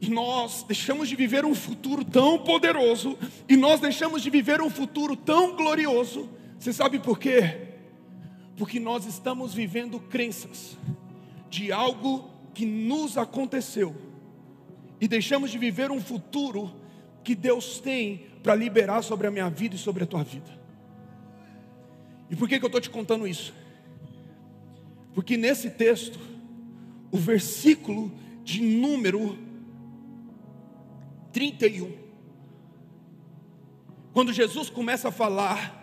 E 0.00 0.08
nós 0.08 0.62
deixamos 0.62 1.08
de 1.08 1.16
viver 1.16 1.44
um 1.44 1.54
futuro 1.54 2.04
tão 2.04 2.38
poderoso, 2.38 3.18
e 3.48 3.56
nós 3.56 3.80
deixamos 3.80 4.22
de 4.22 4.30
viver 4.30 4.60
um 4.60 4.70
futuro 4.70 5.16
tão 5.16 5.56
glorioso. 5.56 6.28
Você 6.58 6.72
sabe 6.72 6.98
por 6.98 7.18
quê? 7.18 7.68
Porque 8.56 8.78
nós 8.78 9.06
estamos 9.06 9.54
vivendo 9.54 9.98
crenças 9.98 10.76
de 11.50 11.72
algo 11.72 12.30
que 12.54 12.66
nos 12.66 13.16
aconteceu, 13.16 13.94
e 15.00 15.08
deixamos 15.08 15.50
de 15.50 15.58
viver 15.58 15.90
um 15.90 16.00
futuro 16.00 16.72
que 17.22 17.34
Deus 17.34 17.80
tem 17.80 18.26
para 18.42 18.54
liberar 18.54 19.02
sobre 19.02 19.26
a 19.26 19.30
minha 19.30 19.48
vida 19.48 19.74
e 19.74 19.78
sobre 19.78 20.04
a 20.04 20.06
tua 20.06 20.22
vida. 20.22 20.58
E 22.30 22.36
por 22.36 22.48
que, 22.48 22.58
que 22.58 22.64
eu 22.64 22.68
estou 22.68 22.80
te 22.80 22.90
contando 22.90 23.26
isso? 23.26 23.54
Porque 25.14 25.36
nesse 25.36 25.70
texto, 25.70 26.18
o 27.10 27.16
versículo 27.16 28.12
de 28.44 28.62
número 28.62 29.38
31. 31.32 31.92
Quando 34.12 34.32
Jesus 34.32 34.70
começa 34.70 35.08
a 35.08 35.12
falar, 35.12 35.77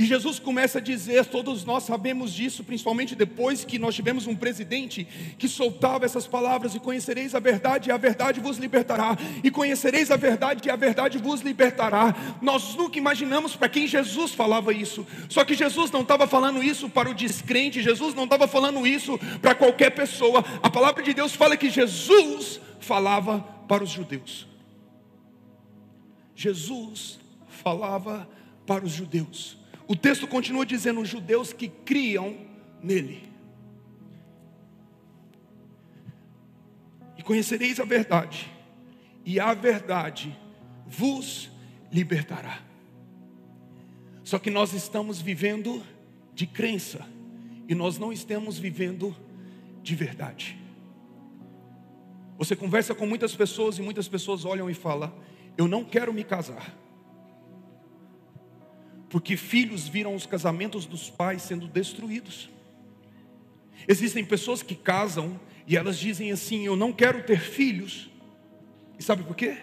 e 0.00 0.06
Jesus 0.06 0.38
começa 0.38 0.78
a 0.78 0.80
dizer, 0.80 1.26
todos 1.26 1.62
nós 1.62 1.82
sabemos 1.82 2.32
disso, 2.32 2.64
principalmente 2.64 3.14
depois 3.14 3.66
que 3.66 3.78
nós 3.78 3.94
tivemos 3.94 4.26
um 4.26 4.34
presidente 4.34 5.06
que 5.38 5.46
soltava 5.46 6.06
essas 6.06 6.26
palavras: 6.26 6.74
e 6.74 6.80
conhecereis 6.80 7.34
a 7.34 7.38
verdade, 7.38 7.90
e 7.90 7.92
a 7.92 7.98
verdade 7.98 8.40
vos 8.40 8.56
libertará, 8.56 9.14
e 9.44 9.50
conhecereis 9.50 10.10
a 10.10 10.16
verdade, 10.16 10.66
e 10.66 10.70
a 10.70 10.76
verdade 10.76 11.18
vos 11.18 11.42
libertará. 11.42 12.16
Nós 12.40 12.74
nunca 12.76 12.96
imaginamos 12.96 13.54
para 13.54 13.68
quem 13.68 13.86
Jesus 13.86 14.32
falava 14.32 14.72
isso, 14.72 15.06
só 15.28 15.44
que 15.44 15.52
Jesus 15.52 15.90
não 15.90 16.00
estava 16.00 16.26
falando 16.26 16.62
isso 16.62 16.88
para 16.88 17.10
o 17.10 17.14
descrente, 17.14 17.82
Jesus 17.82 18.14
não 18.14 18.24
estava 18.24 18.48
falando 18.48 18.86
isso 18.86 19.18
para 19.42 19.54
qualquer 19.54 19.90
pessoa. 19.90 20.42
A 20.62 20.70
palavra 20.70 21.02
de 21.02 21.12
Deus 21.12 21.34
fala 21.34 21.58
que 21.58 21.68
Jesus 21.68 22.58
falava 22.80 23.40
para 23.68 23.84
os 23.84 23.90
judeus. 23.90 24.48
Jesus 26.34 27.20
falava 27.46 28.26
para 28.64 28.82
os 28.82 28.92
judeus. 28.92 29.60
O 29.90 29.96
texto 29.96 30.28
continua 30.28 30.64
dizendo: 30.64 31.00
os 31.00 31.08
judeus 31.08 31.52
que 31.52 31.66
criam 31.66 32.36
nele. 32.80 33.28
E 37.18 37.22
conhecereis 37.24 37.80
a 37.80 37.84
verdade, 37.84 38.48
e 39.24 39.40
a 39.40 39.52
verdade 39.52 40.38
vos 40.86 41.50
libertará. 41.90 42.60
Só 44.22 44.38
que 44.38 44.48
nós 44.48 44.72
estamos 44.74 45.20
vivendo 45.20 45.82
de 46.34 46.46
crença, 46.46 47.04
e 47.68 47.74
nós 47.74 47.98
não 47.98 48.12
estamos 48.12 48.60
vivendo 48.60 49.12
de 49.82 49.96
verdade. 49.96 50.56
Você 52.38 52.54
conversa 52.54 52.94
com 52.94 53.06
muitas 53.06 53.34
pessoas 53.34 53.76
e 53.76 53.82
muitas 53.82 54.06
pessoas 54.06 54.44
olham 54.44 54.70
e 54.70 54.74
falam: 54.74 55.12
eu 55.58 55.66
não 55.66 55.84
quero 55.84 56.14
me 56.14 56.22
casar. 56.22 56.78
Porque 59.10 59.36
filhos 59.36 59.86
viram 59.86 60.14
os 60.14 60.24
casamentos 60.24 60.86
dos 60.86 61.10
pais 61.10 61.42
sendo 61.42 61.68
destruídos. 61.68 62.48
Existem 63.86 64.24
pessoas 64.24 64.62
que 64.62 64.74
casam 64.74 65.38
e 65.66 65.76
elas 65.76 65.98
dizem 65.98 66.32
assim: 66.32 66.64
Eu 66.64 66.76
não 66.76 66.92
quero 66.92 67.22
ter 67.24 67.40
filhos. 67.40 68.08
E 68.98 69.02
sabe 69.02 69.24
por 69.24 69.36
quê? 69.36 69.58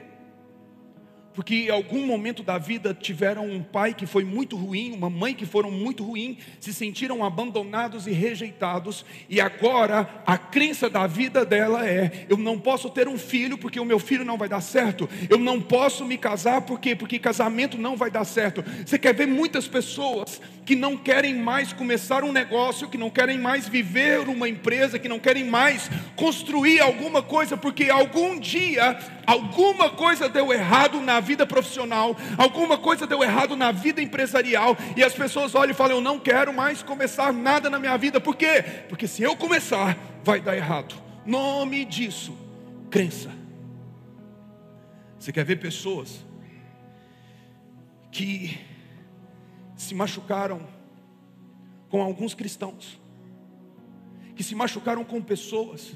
Porque 1.38 1.53
em 1.53 1.70
algum 1.70 2.03
momento 2.03 2.41
da 2.41 2.58
vida 2.58 2.96
tiveram 3.00 3.46
um 3.46 3.62
pai 3.62 3.94
que 3.94 4.08
foi 4.08 4.24
muito 4.24 4.58
ruim, 4.58 4.91
uma 4.94 5.08
mãe 5.08 5.36
que 5.36 5.46
foram 5.46 5.70
muito 5.70 6.03
ruim, 6.03 6.39
se 6.60 6.74
sentiram 6.74 7.24
abandonados 7.24 8.08
e 8.08 8.12
rejeitados, 8.12 9.06
e 9.29 9.39
agora 9.39 10.24
a 10.25 10.36
crença 10.36 10.89
da 10.89 11.06
vida 11.06 11.46
dela 11.46 11.88
é: 11.88 12.25
eu 12.27 12.38
não 12.38 12.58
posso 12.58 12.89
ter 12.89 13.08
um 13.08 13.20
filho 13.20 13.56
porque 13.56 13.79
o 13.79 13.86
meu 13.86 14.00
filho 14.00 14.25
não 14.25 14.36
vai 14.36 14.50
dar 14.50 14.62
certo, 14.62 15.08
eu 15.29 15.38
não 15.38 15.62
posso 15.62 16.03
me 16.06 16.17
casar 16.17 16.62
porque 16.62 16.96
porque 16.96 17.20
casamento 17.20 17.77
não 17.77 17.96
vai 17.96 18.10
dar 18.10 18.25
certo. 18.25 18.65
Você 18.84 18.98
quer 18.98 19.13
ver 19.13 19.27
muitas 19.27 19.67
pessoas 19.67 20.41
que 20.67 20.75
não 20.75 20.97
querem 20.97 21.33
mais 21.33 21.71
começar 21.71 22.25
um 22.25 22.31
negócio, 22.33 22.89
que 22.89 22.97
não 22.97 23.09
querem 23.09 23.39
mais 23.39 23.69
viver 23.69 24.27
uma 24.27 24.50
empresa, 24.50 25.00
que 25.00 25.07
não 25.07 25.17
querem 25.17 25.45
mais 25.45 25.89
construir 26.13 26.81
alguma 26.81 27.24
coisa 27.24 27.55
porque 27.55 27.89
algum 27.89 28.38
dia 28.38 29.00
alguma 29.25 29.89
coisa 29.89 30.27
deu 30.27 30.51
errado 30.51 31.00
na 31.00 31.21
vida 31.21 31.47
profissional, 31.47 32.17
alguma 32.38 32.77
coisa 32.77 33.07
deu 33.07 33.24
errado 33.24 33.55
na 33.55 33.71
vida 33.71 34.01
empresarial, 34.01 34.75
e 34.97 35.01
as 35.01 35.13
pessoas 35.13 35.55
olham 35.55 35.71
e 35.71 35.74
falam: 35.74 35.95
Eu 35.95 36.01
não 36.01 36.19
quero 36.19 36.53
mais 36.53 36.83
começar 36.83 37.31
nada 37.31 37.69
na 37.69 37.79
minha 37.79 37.95
vida, 37.95 38.19
por 38.19 38.36
quê? 38.36 38.62
Porque 38.89 39.07
se 39.07 39.24
eu 39.24 39.38
começar, 39.38 39.97
vai 40.21 40.41
dar 40.41 40.57
errado. 40.57 41.01
Nome 41.25 41.86
disso, 41.86 42.38
crença. 42.91 43.31
Você 45.17 45.31
quer 45.31 45.45
ver 45.45 45.62
pessoas 45.62 46.25
que 48.12 48.59
se 49.77 49.96
machucaram 49.96 50.67
com 51.89 52.01
alguns 52.01 52.34
cristãos, 52.34 53.00
que 54.36 54.43
se 54.43 54.55
machucaram 54.55 55.05
com 55.05 55.22
pessoas 55.22 55.93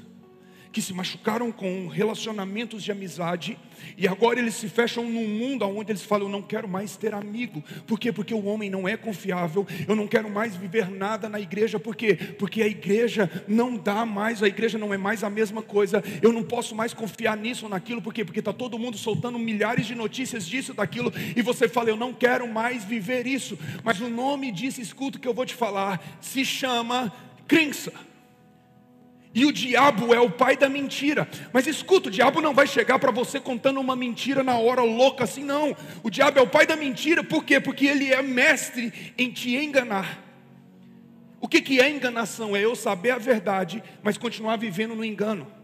que 0.72 0.80
se 0.80 0.94
machucaram 0.94 1.52
com 1.52 1.86
relacionamentos 1.86 2.82
de 2.82 2.90
amizade 2.90 3.58
e 3.96 4.08
agora 4.08 4.38
eles 4.38 4.54
se 4.54 4.68
fecham 4.68 5.08
num 5.08 5.28
mundo 5.28 5.64
onde 5.66 5.92
eles 5.92 6.02
falam: 6.02 6.26
Eu 6.26 6.32
não 6.32 6.42
quero 6.42 6.68
mais 6.68 6.96
ter 6.96 7.14
amigo. 7.14 7.62
Por 7.86 7.98
quê? 7.98 8.12
Porque 8.12 8.34
o 8.34 8.44
homem 8.44 8.70
não 8.70 8.88
é 8.88 8.96
confiável. 8.96 9.66
Eu 9.86 9.94
não 9.94 10.06
quero 10.06 10.30
mais 10.30 10.56
viver 10.56 10.88
nada 10.90 11.28
na 11.28 11.40
igreja. 11.40 11.78
Por 11.78 11.94
quê? 11.94 12.14
Porque 12.38 12.62
a 12.62 12.66
igreja 12.66 13.30
não 13.46 13.76
dá 13.76 14.06
mais, 14.06 14.42
a 14.42 14.48
igreja 14.48 14.78
não 14.78 14.92
é 14.92 14.96
mais 14.96 15.22
a 15.22 15.30
mesma 15.30 15.62
coisa. 15.62 16.02
Eu 16.20 16.32
não 16.32 16.42
posso 16.42 16.74
mais 16.74 16.94
confiar 16.94 17.36
nisso 17.36 17.66
ou 17.66 17.70
naquilo. 17.70 18.00
Por 18.00 18.14
quê? 18.14 18.24
Porque 18.24 18.40
está 18.40 18.52
todo 18.52 18.78
mundo 18.78 18.96
soltando 18.96 19.38
milhares 19.38 19.86
de 19.86 19.94
notícias 19.94 20.46
disso, 20.46 20.74
daquilo. 20.74 21.12
E 21.36 21.42
você 21.42 21.68
fala: 21.68 21.90
Eu 21.90 21.96
não 21.96 22.12
quero 22.12 22.48
mais 22.48 22.84
viver 22.84 23.26
isso. 23.26 23.58
Mas 23.84 24.00
o 24.00 24.08
nome 24.08 24.50
disso, 24.50 24.80
escuta 24.80 25.18
o 25.18 25.20
que 25.20 25.28
eu 25.28 25.34
vou 25.34 25.44
te 25.44 25.54
falar, 25.54 26.18
se 26.20 26.44
chama 26.44 27.12
crença. 27.46 27.92
E 29.34 29.46
o 29.46 29.52
diabo 29.52 30.14
é 30.14 30.20
o 30.20 30.30
pai 30.30 30.56
da 30.56 30.68
mentira. 30.68 31.28
Mas 31.52 31.66
escuta, 31.66 32.08
o 32.08 32.12
diabo 32.12 32.40
não 32.40 32.54
vai 32.54 32.66
chegar 32.66 32.98
para 32.98 33.10
você 33.10 33.40
contando 33.40 33.80
uma 33.80 33.96
mentira 33.96 34.42
na 34.42 34.56
hora 34.56 34.82
louca 34.82 35.24
assim, 35.24 35.42
não. 35.42 35.74
O 36.02 36.10
diabo 36.10 36.38
é 36.38 36.42
o 36.42 36.46
pai 36.46 36.66
da 36.66 36.76
mentira, 36.76 37.24
por 37.24 37.44
quê? 37.44 37.58
Porque 37.58 37.86
ele 37.86 38.12
é 38.12 38.20
mestre 38.20 39.14
em 39.16 39.30
te 39.30 39.56
enganar. 39.56 40.22
O 41.40 41.48
que, 41.48 41.60
que 41.60 41.80
é 41.80 41.90
enganação? 41.90 42.54
É 42.54 42.64
eu 42.64 42.76
saber 42.76 43.10
a 43.10 43.18
verdade, 43.18 43.82
mas 44.02 44.16
continuar 44.16 44.56
vivendo 44.56 44.94
no 44.94 45.04
engano. 45.04 45.61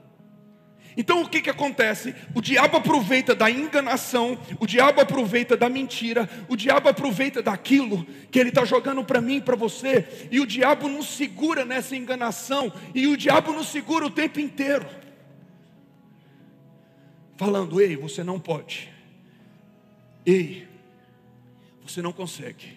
Então 0.98 1.22
o 1.22 1.28
que, 1.28 1.40
que 1.40 1.48
acontece? 1.48 2.12
O 2.34 2.42
diabo 2.42 2.76
aproveita 2.76 3.32
da 3.32 3.48
enganação, 3.48 4.36
o 4.58 4.66
diabo 4.66 5.00
aproveita 5.00 5.56
da 5.56 5.68
mentira, 5.68 6.28
o 6.48 6.56
diabo 6.56 6.88
aproveita 6.88 7.40
daquilo 7.40 8.04
que 8.32 8.38
ele 8.40 8.48
está 8.48 8.64
jogando 8.64 9.04
para 9.04 9.20
mim 9.20 9.36
e 9.36 9.40
para 9.40 9.54
você, 9.54 10.26
e 10.28 10.40
o 10.40 10.46
diabo 10.46 10.88
nos 10.88 11.06
segura 11.06 11.64
nessa 11.64 11.94
enganação, 11.94 12.72
e 12.92 13.06
o 13.06 13.16
diabo 13.16 13.52
nos 13.52 13.68
segura 13.68 14.06
o 14.06 14.10
tempo 14.10 14.40
inteiro, 14.40 14.84
falando: 17.36 17.80
ei, 17.80 17.94
você 17.94 18.24
não 18.24 18.40
pode, 18.40 18.92
ei, 20.26 20.66
você 21.80 22.02
não 22.02 22.12
consegue. 22.12 22.76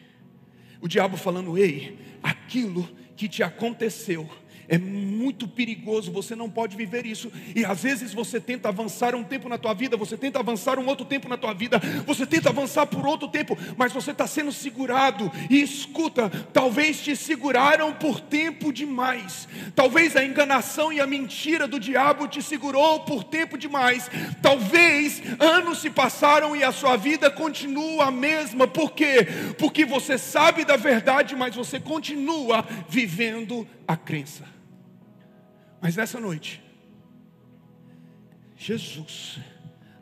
O 0.79 0.87
diabo 0.87 1.17
falando: 1.17 1.57
ei, 1.57 1.97
aquilo 2.21 2.87
que 3.15 3.27
te 3.27 3.41
aconteceu 3.41 4.29
é 4.67 4.77
muito 4.77 5.47
perigoso, 5.47 6.11
você 6.11 6.35
não 6.35 6.49
pode 6.49 6.75
viver 6.75 7.05
isso. 7.05 7.31
E 7.55 7.65
às 7.65 7.83
vezes 7.83 8.13
você 8.13 8.39
tenta 8.39 8.69
avançar 8.69 9.15
um 9.15 9.23
tempo 9.23 9.49
na 9.49 9.57
tua 9.57 9.73
vida, 9.73 9.97
você 9.97 10.17
tenta 10.17 10.39
avançar 10.39 10.79
um 10.79 10.87
outro 10.87 11.05
tempo 11.05 11.27
na 11.27 11.37
tua 11.37 11.53
vida, 11.53 11.79
você 12.05 12.25
tenta 12.25 12.49
avançar 12.49 12.85
por 12.85 13.05
outro 13.05 13.27
tempo, 13.27 13.57
mas 13.77 13.91
você 13.91 14.11
está 14.11 14.27
sendo 14.27 14.51
segurado. 14.51 15.31
E 15.49 15.61
escuta, 15.61 16.29
talvez 16.53 17.01
te 17.01 17.15
seguraram 17.15 17.93
por 17.93 18.19
tempo 18.19 18.71
demais. 18.71 19.47
Talvez 19.75 20.15
a 20.15 20.23
enganação 20.23 20.91
e 20.91 20.99
a 20.99 21.07
mentira 21.07 21.67
do 21.67 21.79
diabo 21.79 22.27
te 22.27 22.41
segurou 22.41 23.01
por 23.01 23.23
tempo 23.23 23.57
demais. 23.57 24.09
Talvez 24.41 25.21
anos 25.39 25.81
se 25.81 25.89
passaram 25.89 26.55
e 26.55 26.63
a 26.63 26.71
sua 26.71 26.97
vida 26.97 27.29
continua 27.29 28.05
a 28.05 28.11
mesma. 28.11 28.67
Por 28.67 28.91
quê? 28.91 29.27
Porque 29.57 29.85
você 29.85 30.17
sabe 30.17 30.65
da 30.65 30.77
verdade, 30.77 31.35
mas 31.35 31.55
você 31.55 31.79
continua 31.79 32.65
vivendo 32.89 33.67
a 33.91 33.97
crença. 33.97 34.45
Mas 35.81 35.97
nessa 35.97 36.19
noite, 36.19 36.63
Jesus 38.55 39.39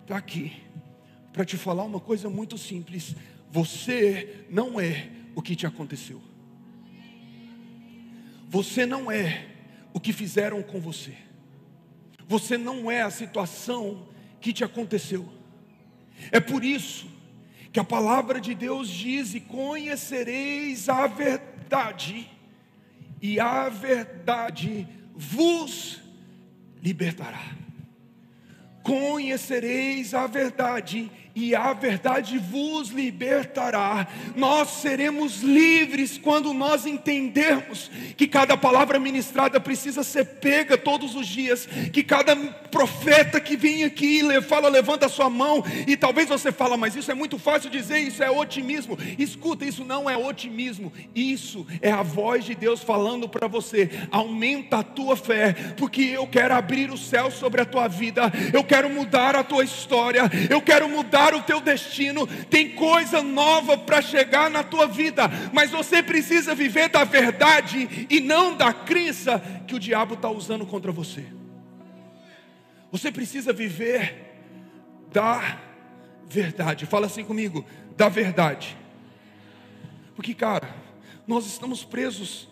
está 0.02 0.16
aqui 0.16 0.62
para 1.34 1.44
te 1.44 1.58
falar 1.58 1.84
uma 1.84 2.00
coisa 2.00 2.30
muito 2.30 2.58
simples: 2.58 3.16
você 3.50 4.46
não 4.50 4.80
é 4.80 5.10
o 5.36 5.42
que 5.42 5.56
te 5.56 5.66
aconteceu, 5.66 6.22
você 8.48 8.86
não 8.86 9.12
é 9.12 9.48
o 9.92 10.00
que 10.00 10.14
fizeram 10.14 10.62
com 10.62 10.80
você, 10.80 11.16
você 12.28 12.60
não 12.60 12.92
é 12.92 13.02
a 13.02 13.10
situação 13.10 14.08
que 14.40 14.54
te 14.54 14.64
aconteceu. 14.64 15.28
É 16.32 16.40
por 16.40 16.64
isso 16.64 17.08
que 17.72 17.80
a 17.80 17.84
palavra 17.84 18.40
de 18.40 18.54
Deus 18.54 18.88
diz: 18.88 19.34
e 19.34 19.40
conhecereis 19.40 20.90
a 20.90 21.08
verdade, 21.08 22.30
e 23.22 23.40
a 23.40 23.70
verdade 23.70 24.88
vos 25.16 26.02
libertará. 26.82 27.56
Conhecereis 28.84 30.14
a 30.14 30.26
verdade 30.28 31.12
e 31.36 31.56
a 31.56 31.74
verdade 31.74 32.38
vos 32.38 32.90
libertará. 32.90 34.08
Nós 34.36 34.70
seremos 34.82 35.42
livres 35.42 36.18
quando 36.18 36.54
nós 36.54 36.86
entendermos 36.86 37.90
que 38.18 38.28
cada 38.28 38.58
palavra 38.58 39.00
ministrada 39.00 39.60
precisa 39.60 40.04
ser 40.04 40.26
pega 40.26 40.78
todos 40.78 41.16
os 41.16 41.28
dias, 41.28 41.68
que 41.92 42.04
cada 42.04 42.36
profeta 42.36 43.40
que 43.40 43.56
vem 43.56 43.84
aqui 43.84 44.22
fala, 44.42 44.70
levanta 44.70 45.06
a 45.06 45.10
sua 45.10 45.30
mão, 45.30 45.64
e 45.88 45.96
talvez 45.96 46.30
você 46.30 46.52
fala, 46.52 46.78
mas 46.78 46.96
isso 46.96 47.12
é 47.12 47.14
muito 47.14 47.38
fácil 47.38 47.70
dizer, 47.70 48.00
isso 48.00 48.24
é 48.24 48.30
otimismo. 48.30 48.98
Escuta, 49.18 49.66
isso 49.66 49.84
não 49.84 50.10
é 50.10 50.18
otimismo, 50.18 50.92
isso 51.14 51.66
é 51.82 51.92
a 51.92 52.04
voz 52.04 52.46
de 52.46 52.56
Deus 52.56 52.82
falando 52.82 53.28
para 53.28 53.48
você. 53.48 53.90
Aumenta 54.12 54.78
a 54.80 54.84
tua 54.84 55.16
fé, 55.16 55.54
porque 55.78 56.02
eu 56.02 56.28
quero 56.28 56.54
abrir 56.54 56.92
o 56.92 56.98
céu 56.98 57.32
sobre 57.32 57.62
a 57.62 57.66
tua 57.66 57.88
vida, 57.88 58.32
eu 58.54 58.64
quero 58.64 58.90
mudar 58.90 59.36
a 59.36 59.44
tua 59.44 59.64
história, 59.64 60.24
eu 60.50 60.62
quero 60.62 60.90
mudar 60.90 61.19
mudar 61.20 61.36
o 61.36 61.42
teu 61.42 61.60
destino, 61.60 62.26
tem 62.50 62.76
coisa 62.76 63.22
nova 63.22 63.78
para 63.78 64.02
chegar 64.02 64.50
na 64.50 64.64
tua 64.64 64.88
vida, 64.88 65.24
mas 65.54 65.70
você 65.70 66.02
precisa 66.02 66.56
viver 66.56 66.90
da 66.90 67.04
verdade 67.04 68.08
e 68.10 68.22
não 68.22 68.56
da 68.56 68.72
crença 68.72 69.40
que 69.68 69.76
o 69.76 69.80
diabo 69.80 70.14
está 70.14 70.30
usando 70.30 70.66
contra 70.66 70.92
você. 70.92 71.26
Você 72.92 73.12
precisa 73.12 73.52
viver 73.52 74.28
da 75.12 75.60
verdade. 76.26 76.86
Fala 76.86 77.06
assim 77.06 77.24
comigo, 77.24 77.66
da 77.98 78.08
verdade. 78.08 78.78
Porque, 80.16 80.34
cara, 80.34 80.74
nós 81.28 81.46
estamos 81.46 81.84
presos 81.84 82.48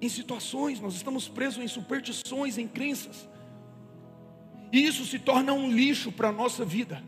em 0.00 0.08
situações, 0.08 0.80
nós 0.80 0.94
estamos 0.94 1.28
presos 1.28 1.62
em 1.62 1.68
superstições, 1.68 2.58
em 2.58 2.68
crenças. 2.68 3.28
E 4.72 4.84
isso 4.84 5.04
se 5.04 5.18
torna 5.18 5.52
um 5.52 5.70
lixo 5.70 6.12
para 6.12 6.28
a 6.28 6.32
nossa 6.32 6.64
vida. 6.64 7.02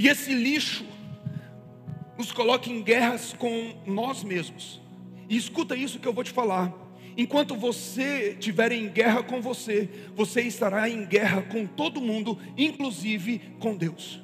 E 0.00 0.08
esse 0.08 0.32
lixo 0.32 0.86
nos 2.16 2.32
coloca 2.32 2.70
em 2.70 2.82
guerras 2.82 3.34
com 3.34 3.74
nós 3.84 4.24
mesmos. 4.24 4.80
E 5.28 5.36
escuta 5.36 5.76
isso 5.76 5.98
que 5.98 6.08
eu 6.08 6.12
vou 6.14 6.24
te 6.24 6.30
falar. 6.30 6.72
Enquanto 7.18 7.54
você 7.54 8.30
estiver 8.30 8.72
em 8.72 8.88
guerra 8.88 9.22
com 9.22 9.42
você, 9.42 9.90
você 10.16 10.40
estará 10.40 10.88
em 10.88 11.04
guerra 11.04 11.42
com 11.42 11.66
todo 11.66 12.00
mundo, 12.00 12.38
inclusive 12.56 13.42
com 13.58 13.76
Deus. 13.76 14.22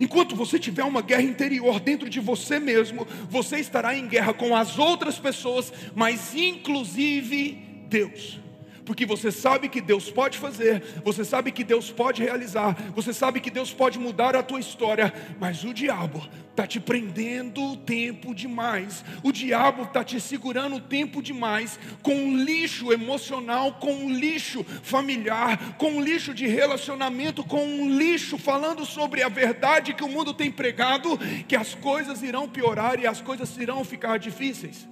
Enquanto 0.00 0.34
você 0.34 0.58
tiver 0.58 0.84
uma 0.84 1.02
guerra 1.02 1.20
interior 1.20 1.78
dentro 1.78 2.08
de 2.08 2.20
você 2.20 2.58
mesmo, 2.58 3.06
você 3.28 3.58
estará 3.58 3.94
em 3.94 4.08
guerra 4.08 4.32
com 4.32 4.56
as 4.56 4.78
outras 4.78 5.18
pessoas, 5.18 5.70
mas 5.94 6.34
inclusive 6.34 7.84
Deus 7.90 8.42
porque 8.84 9.06
você 9.06 9.32
sabe 9.32 9.68
que 9.68 9.80
Deus 9.80 10.10
pode 10.10 10.38
fazer, 10.38 10.82
você 11.02 11.24
sabe 11.24 11.50
que 11.50 11.64
Deus 11.64 11.90
pode 11.90 12.22
realizar, 12.22 12.74
você 12.94 13.12
sabe 13.12 13.40
que 13.40 13.50
Deus 13.50 13.72
pode 13.72 13.98
mudar 13.98 14.36
a 14.36 14.42
tua 14.42 14.60
história, 14.60 15.12
mas 15.40 15.64
o 15.64 15.72
diabo 15.72 16.22
está 16.50 16.66
te 16.66 16.78
prendendo 16.78 17.62
o 17.62 17.76
tempo 17.76 18.34
demais, 18.34 19.04
o 19.22 19.32
diabo 19.32 19.84
está 19.84 20.04
te 20.04 20.20
segurando 20.20 20.76
o 20.76 20.80
tempo 20.80 21.22
demais, 21.22 21.78
com 22.02 22.14
um 22.14 22.36
lixo 22.36 22.92
emocional, 22.92 23.74
com 23.74 23.92
um 23.92 24.10
lixo 24.10 24.64
familiar, 24.82 25.76
com 25.76 25.92
um 25.92 26.00
lixo 26.00 26.34
de 26.34 26.46
relacionamento, 26.46 27.42
com 27.42 27.64
um 27.64 27.88
lixo 27.96 28.38
falando 28.38 28.84
sobre 28.84 29.22
a 29.22 29.28
verdade 29.28 29.94
que 29.94 30.04
o 30.04 30.08
mundo 30.08 30.34
tem 30.34 30.50
pregado, 30.50 31.18
que 31.48 31.56
as 31.56 31.74
coisas 31.74 32.22
irão 32.22 32.48
piorar 32.48 33.00
e 33.00 33.06
as 33.06 33.20
coisas 33.20 33.56
irão 33.56 33.84
ficar 33.84 34.18
difíceis. 34.18 34.88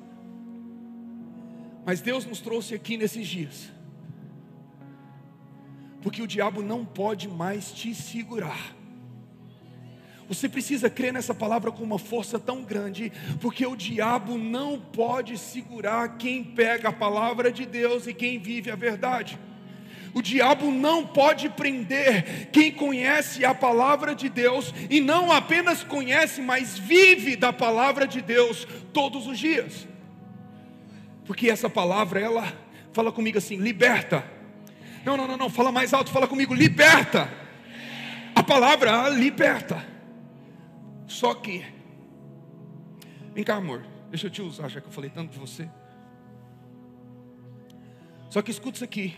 Mas 1.85 2.01
Deus 2.01 2.25
nos 2.25 2.41
trouxe 2.41 2.75
aqui 2.75 2.97
nesses 2.97 3.27
dias 3.27 3.82
porque 6.03 6.21
o 6.21 6.27
diabo 6.27 6.63
não 6.63 6.85
pode 6.85 7.29
mais 7.29 7.71
te 7.71 7.95
segurar. 7.95 8.75
Você 10.29 10.49
precisa 10.49 10.89
crer 10.89 11.13
nessa 11.13 11.35
palavra 11.35 11.71
com 11.71 11.83
uma 11.83 11.99
força 11.99 12.39
tão 12.39 12.63
grande, 12.63 13.13
porque 13.41 13.67
o 13.67 13.77
diabo 13.77 14.39
não 14.39 14.79
pode 14.81 15.37
segurar 15.39 16.17
quem 16.17 16.43
pega 16.43 16.89
a 16.89 16.93
palavra 16.93 17.53
de 17.53 17.67
Deus 17.67 18.07
e 18.07 18.15
quem 18.15 18.39
vive 18.39 18.71
a 18.71 18.77
verdade. 18.77 19.39
O 20.15 20.21
diabo 20.21 20.71
não 20.71 21.07
pode 21.07 21.49
prender 21.49 22.49
quem 22.51 22.71
conhece 22.71 23.45
a 23.45 23.55
palavra 23.55 24.15
de 24.15 24.29
Deus 24.29 24.73
e 24.91 25.01
não 25.01 25.33
apenas 25.33 25.83
conhece, 25.83 26.43
mas 26.43 26.79
vive 26.79 27.37
da 27.37 27.53
palavra 27.53 28.07
de 28.07 28.21
Deus 28.21 28.67
todos 28.93 29.27
os 29.27 29.39
dias. 29.39 29.89
Porque 31.25 31.49
essa 31.49 31.71
palavra, 31.71 32.21
ela 32.21 32.53
fala 32.93 33.11
comigo 33.11 33.39
assim: 33.39 33.57
liberta 33.57 34.42
não, 35.05 35.17
não, 35.17 35.27
não, 35.27 35.37
não, 35.37 35.51
fala 35.51 35.73
mais 35.73 35.93
alto, 35.93 36.11
fala 36.11 36.29
comigo, 36.29 36.55
liberta. 36.55 37.29
A 38.35 38.43
palavra 38.43 39.09
liberta. 39.09 39.85
Só 41.07 41.35
que, 41.35 41.65
vem 43.35 43.45
cá, 43.45 43.57
amor, 43.57 43.85
deixa 44.09 44.29
eu 44.29 44.31
te 44.31 44.41
usar, 44.41 44.69
já 44.69 44.81
que 44.81 44.87
eu 44.87 44.93
falei 44.93 45.11
tanto 45.11 45.33
de 45.33 45.39
você. 45.39 45.69
Só 48.31 48.41
que 48.41 48.51
escuta 48.51 48.77
isso 48.77 48.85
aqui. 48.85 49.15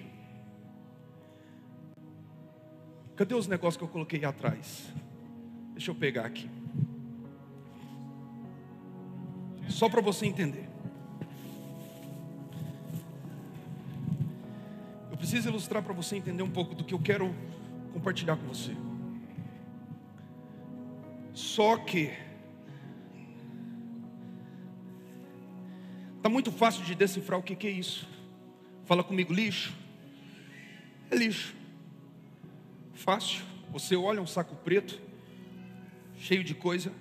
Cadê 3.14 3.34
os 3.34 3.46
negócios 3.46 3.76
que 3.76 3.84
eu 3.84 3.88
coloquei 3.88 4.24
atrás? 4.24 4.92
Deixa 5.72 5.90
eu 5.90 5.94
pegar 5.94 6.24
aqui. 6.24 6.50
Só 9.68 9.88
para 9.88 10.00
você 10.00 10.26
entender. 10.26 10.73
Preciso 15.34 15.50
ilustrar 15.50 15.82
para 15.82 15.92
você 15.92 16.14
entender 16.14 16.44
um 16.44 16.48
pouco 16.48 16.76
do 16.76 16.84
que 16.84 16.94
eu 16.94 16.98
quero 17.00 17.34
compartilhar 17.92 18.36
com 18.36 18.46
você. 18.46 18.70
Só 21.32 21.76
que 21.76 22.12
Está 26.18 26.28
muito 26.28 26.52
fácil 26.52 26.84
de 26.84 26.94
decifrar 26.94 27.40
o 27.40 27.42
que, 27.42 27.56
que 27.56 27.66
é 27.66 27.70
isso. 27.70 28.08
Fala 28.84 29.02
comigo, 29.02 29.34
lixo. 29.34 29.74
É 31.10 31.16
lixo. 31.16 31.52
Fácil. 32.92 33.42
Você 33.72 33.96
olha 33.96 34.22
um 34.22 34.26
saco 34.28 34.54
preto, 34.54 35.02
cheio 36.16 36.44
de 36.44 36.54
coisa. 36.54 36.92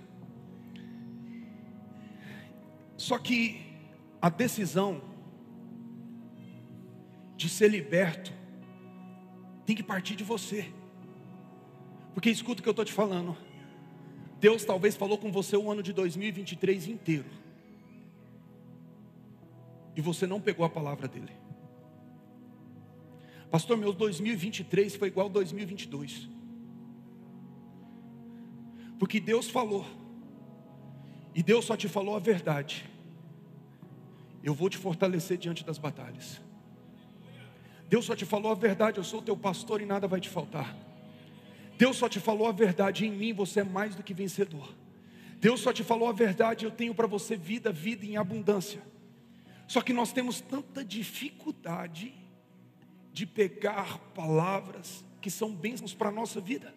Só 2.97 3.19
que 3.19 3.61
a 4.19 4.27
decisão 4.27 5.12
de 7.43 7.49
ser 7.49 7.67
liberto 7.67 8.31
tem 9.65 9.75
que 9.75 9.83
partir 9.83 10.15
de 10.15 10.23
você. 10.23 10.73
Porque 12.13 12.29
escuta 12.29 12.61
o 12.61 12.63
que 12.63 12.69
eu 12.69 12.71
estou 12.71 12.85
te 12.85 12.93
falando. 12.93 13.35
Deus 14.39 14.63
talvez 14.63 14.95
falou 14.95 15.17
com 15.17 15.29
você 15.29 15.57
o 15.57 15.69
ano 15.69 15.83
de 15.83 15.91
2023 15.91 16.87
inteiro 16.87 17.29
e 19.95 20.01
você 20.01 20.25
não 20.25 20.39
pegou 20.39 20.65
a 20.65 20.69
palavra 20.69 21.07
dele. 21.07 21.33
Pastor, 23.51 23.77
meu 23.77 23.93
2023 23.93 24.95
foi 24.95 25.09
igual 25.09 25.27
ao 25.27 25.33
2022. 25.33 26.29
Porque 28.97 29.19
Deus 29.19 29.49
falou, 29.49 29.85
e 31.35 31.43
Deus 31.43 31.65
só 31.65 31.75
te 31.75 31.87
falou 31.89 32.15
a 32.15 32.19
verdade. 32.19 32.89
Eu 34.41 34.53
vou 34.53 34.69
te 34.69 34.77
fortalecer 34.77 35.37
diante 35.37 35.63
das 35.63 35.77
batalhas. 35.77 36.41
Deus 37.93 38.05
só 38.05 38.15
te 38.15 38.25
falou 38.25 38.51
a 38.51 38.55
verdade, 38.55 38.97
eu 38.97 39.03
sou 39.03 39.21
teu 39.21 39.37
pastor 39.37 39.79
e 39.79 39.85
nada 39.85 40.07
vai 40.07 40.19
te 40.19 40.27
faltar. 40.27 40.75
Deus 41.77 41.95
só 41.95 42.09
te 42.09 42.19
falou 42.19 42.47
a 42.47 42.51
verdade, 42.51 43.05
em 43.05 43.11
mim 43.11 43.33
você 43.33 43.59
é 43.59 43.63
mais 43.63 43.93
do 43.93 44.01
que 44.01 44.15
vencedor. 44.15 44.67
Deus 45.39 45.59
só 45.59 45.71
te 45.71 45.83
falou 45.83 46.09
a 46.09 46.11
verdade, 46.11 46.65
eu 46.65 46.71
tenho 46.71 46.95
para 46.95 47.05
você 47.05 47.35
vida, 47.35 47.71
vida 47.71 48.03
em 48.03 48.17
abundância. 48.17 48.81
Só 49.67 49.79
que 49.79 49.93
nós 49.93 50.11
temos 50.11 50.41
tanta 50.41 50.83
dificuldade 50.83 52.15
de 53.11 53.27
pegar 53.27 53.99
palavras 54.15 55.05
que 55.21 55.29
são 55.29 55.53
bênçãos 55.53 55.93
para 55.93 56.09
a 56.09 56.11
nossa 56.11 56.41
vida. 56.41 56.73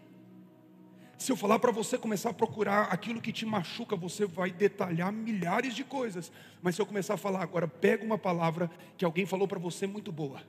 Se 1.16 1.32
eu 1.32 1.36
falar 1.38 1.58
para 1.58 1.72
você 1.72 1.96
começar 1.96 2.28
a 2.28 2.34
procurar 2.34 2.92
aquilo 2.92 3.22
que 3.22 3.32
te 3.32 3.46
machuca, 3.46 3.96
você 3.96 4.26
vai 4.26 4.50
detalhar 4.50 5.10
milhares 5.10 5.74
de 5.74 5.82
coisas. 5.82 6.30
Mas 6.60 6.74
se 6.74 6.82
eu 6.82 6.84
começar 6.84 7.14
a 7.14 7.16
falar 7.16 7.42
agora, 7.42 7.66
pega 7.66 8.04
uma 8.04 8.18
palavra 8.18 8.70
que 8.98 9.04
alguém 9.06 9.24
falou 9.24 9.48
para 9.48 9.58
você 9.58 9.86
muito 9.86 10.12
boa. 10.12 10.42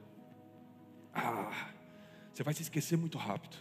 Ah, 1.20 1.72
você 2.32 2.44
vai 2.44 2.54
se 2.54 2.62
esquecer 2.62 2.96
muito 2.96 3.18
rápido. 3.18 3.58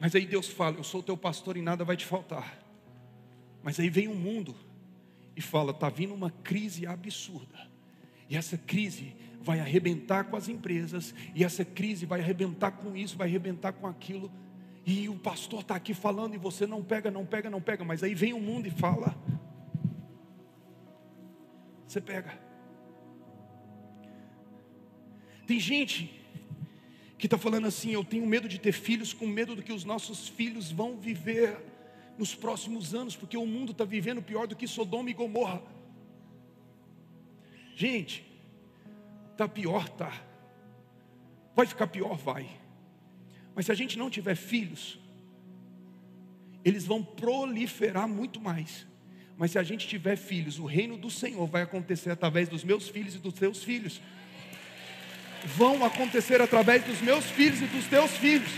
Mas 0.00 0.14
aí 0.16 0.26
Deus 0.26 0.48
fala: 0.48 0.76
Eu 0.76 0.84
sou 0.84 1.00
teu 1.00 1.16
pastor 1.16 1.56
e 1.56 1.62
nada 1.62 1.84
vai 1.84 1.96
te 1.96 2.04
faltar. 2.04 2.58
Mas 3.62 3.78
aí 3.78 3.88
vem 3.88 4.08
o 4.08 4.12
um 4.12 4.16
mundo 4.16 4.56
e 5.36 5.40
fala: 5.40 5.70
está 5.70 5.88
vindo 5.88 6.12
uma 6.12 6.30
crise 6.30 6.86
absurda, 6.86 7.70
e 8.28 8.36
essa 8.36 8.58
crise 8.58 9.14
vai 9.40 9.60
arrebentar 9.60 10.24
com 10.24 10.36
as 10.36 10.48
empresas, 10.48 11.14
e 11.32 11.44
essa 11.44 11.64
crise 11.64 12.04
vai 12.04 12.20
arrebentar 12.20 12.72
com 12.72 12.96
isso, 12.96 13.16
vai 13.16 13.28
arrebentar 13.28 13.72
com 13.72 13.86
aquilo, 13.86 14.30
e 14.84 15.08
o 15.08 15.16
pastor 15.16 15.60
está 15.60 15.76
aqui 15.76 15.94
falando, 15.94 16.34
e 16.34 16.38
você 16.38 16.66
não 16.66 16.82
pega, 16.82 17.10
não 17.10 17.24
pega, 17.24 17.48
não 17.48 17.60
pega, 17.60 17.84
mas 17.84 18.02
aí 18.02 18.14
vem 18.14 18.32
o 18.32 18.40
mundo 18.40 18.66
e 18.66 18.70
fala: 18.70 19.16
você 21.86 22.00
pega. 22.00 22.45
Tem 25.46 25.60
gente 25.60 26.10
que 27.18 27.26
está 27.26 27.38
falando 27.38 27.66
assim: 27.66 27.92
eu 27.92 28.04
tenho 28.04 28.26
medo 28.26 28.48
de 28.48 28.58
ter 28.58 28.72
filhos, 28.72 29.12
com 29.12 29.26
medo 29.26 29.54
do 29.54 29.62
que 29.62 29.72
os 29.72 29.84
nossos 29.84 30.28
filhos 30.28 30.70
vão 30.70 30.96
viver 30.96 31.56
nos 32.18 32.34
próximos 32.34 32.94
anos, 32.94 33.14
porque 33.14 33.36
o 33.36 33.46
mundo 33.46 33.72
está 33.72 33.84
vivendo 33.84 34.22
pior 34.22 34.46
do 34.46 34.56
que 34.56 34.66
Sodoma 34.66 35.10
e 35.10 35.14
Gomorra. 35.14 35.62
Gente, 37.74 38.24
tá 39.36 39.46
pior, 39.46 39.88
tá. 39.90 40.22
Vai 41.54 41.66
ficar 41.66 41.86
pior, 41.86 42.16
vai. 42.16 42.48
Mas 43.54 43.66
se 43.66 43.72
a 43.72 43.74
gente 43.74 43.98
não 43.98 44.10
tiver 44.10 44.34
filhos, 44.34 44.98
eles 46.64 46.84
vão 46.84 47.02
proliferar 47.02 48.08
muito 48.08 48.40
mais. 48.40 48.86
Mas 49.38 49.50
se 49.50 49.58
a 49.58 49.62
gente 49.62 49.86
tiver 49.86 50.16
filhos, 50.16 50.58
o 50.58 50.64
reino 50.64 50.96
do 50.96 51.10
Senhor 51.10 51.46
vai 51.46 51.62
acontecer 51.62 52.10
através 52.10 52.48
dos 52.48 52.64
meus 52.64 52.88
filhos 52.88 53.14
e 53.14 53.18
dos 53.18 53.34
teus 53.34 53.62
filhos. 53.62 54.00
Vão 55.44 55.84
acontecer 55.84 56.40
através 56.40 56.84
dos 56.84 57.00
meus 57.00 57.24
filhos 57.26 57.60
e 57.60 57.66
dos 57.66 57.86
teus 57.86 58.10
filhos. 58.12 58.50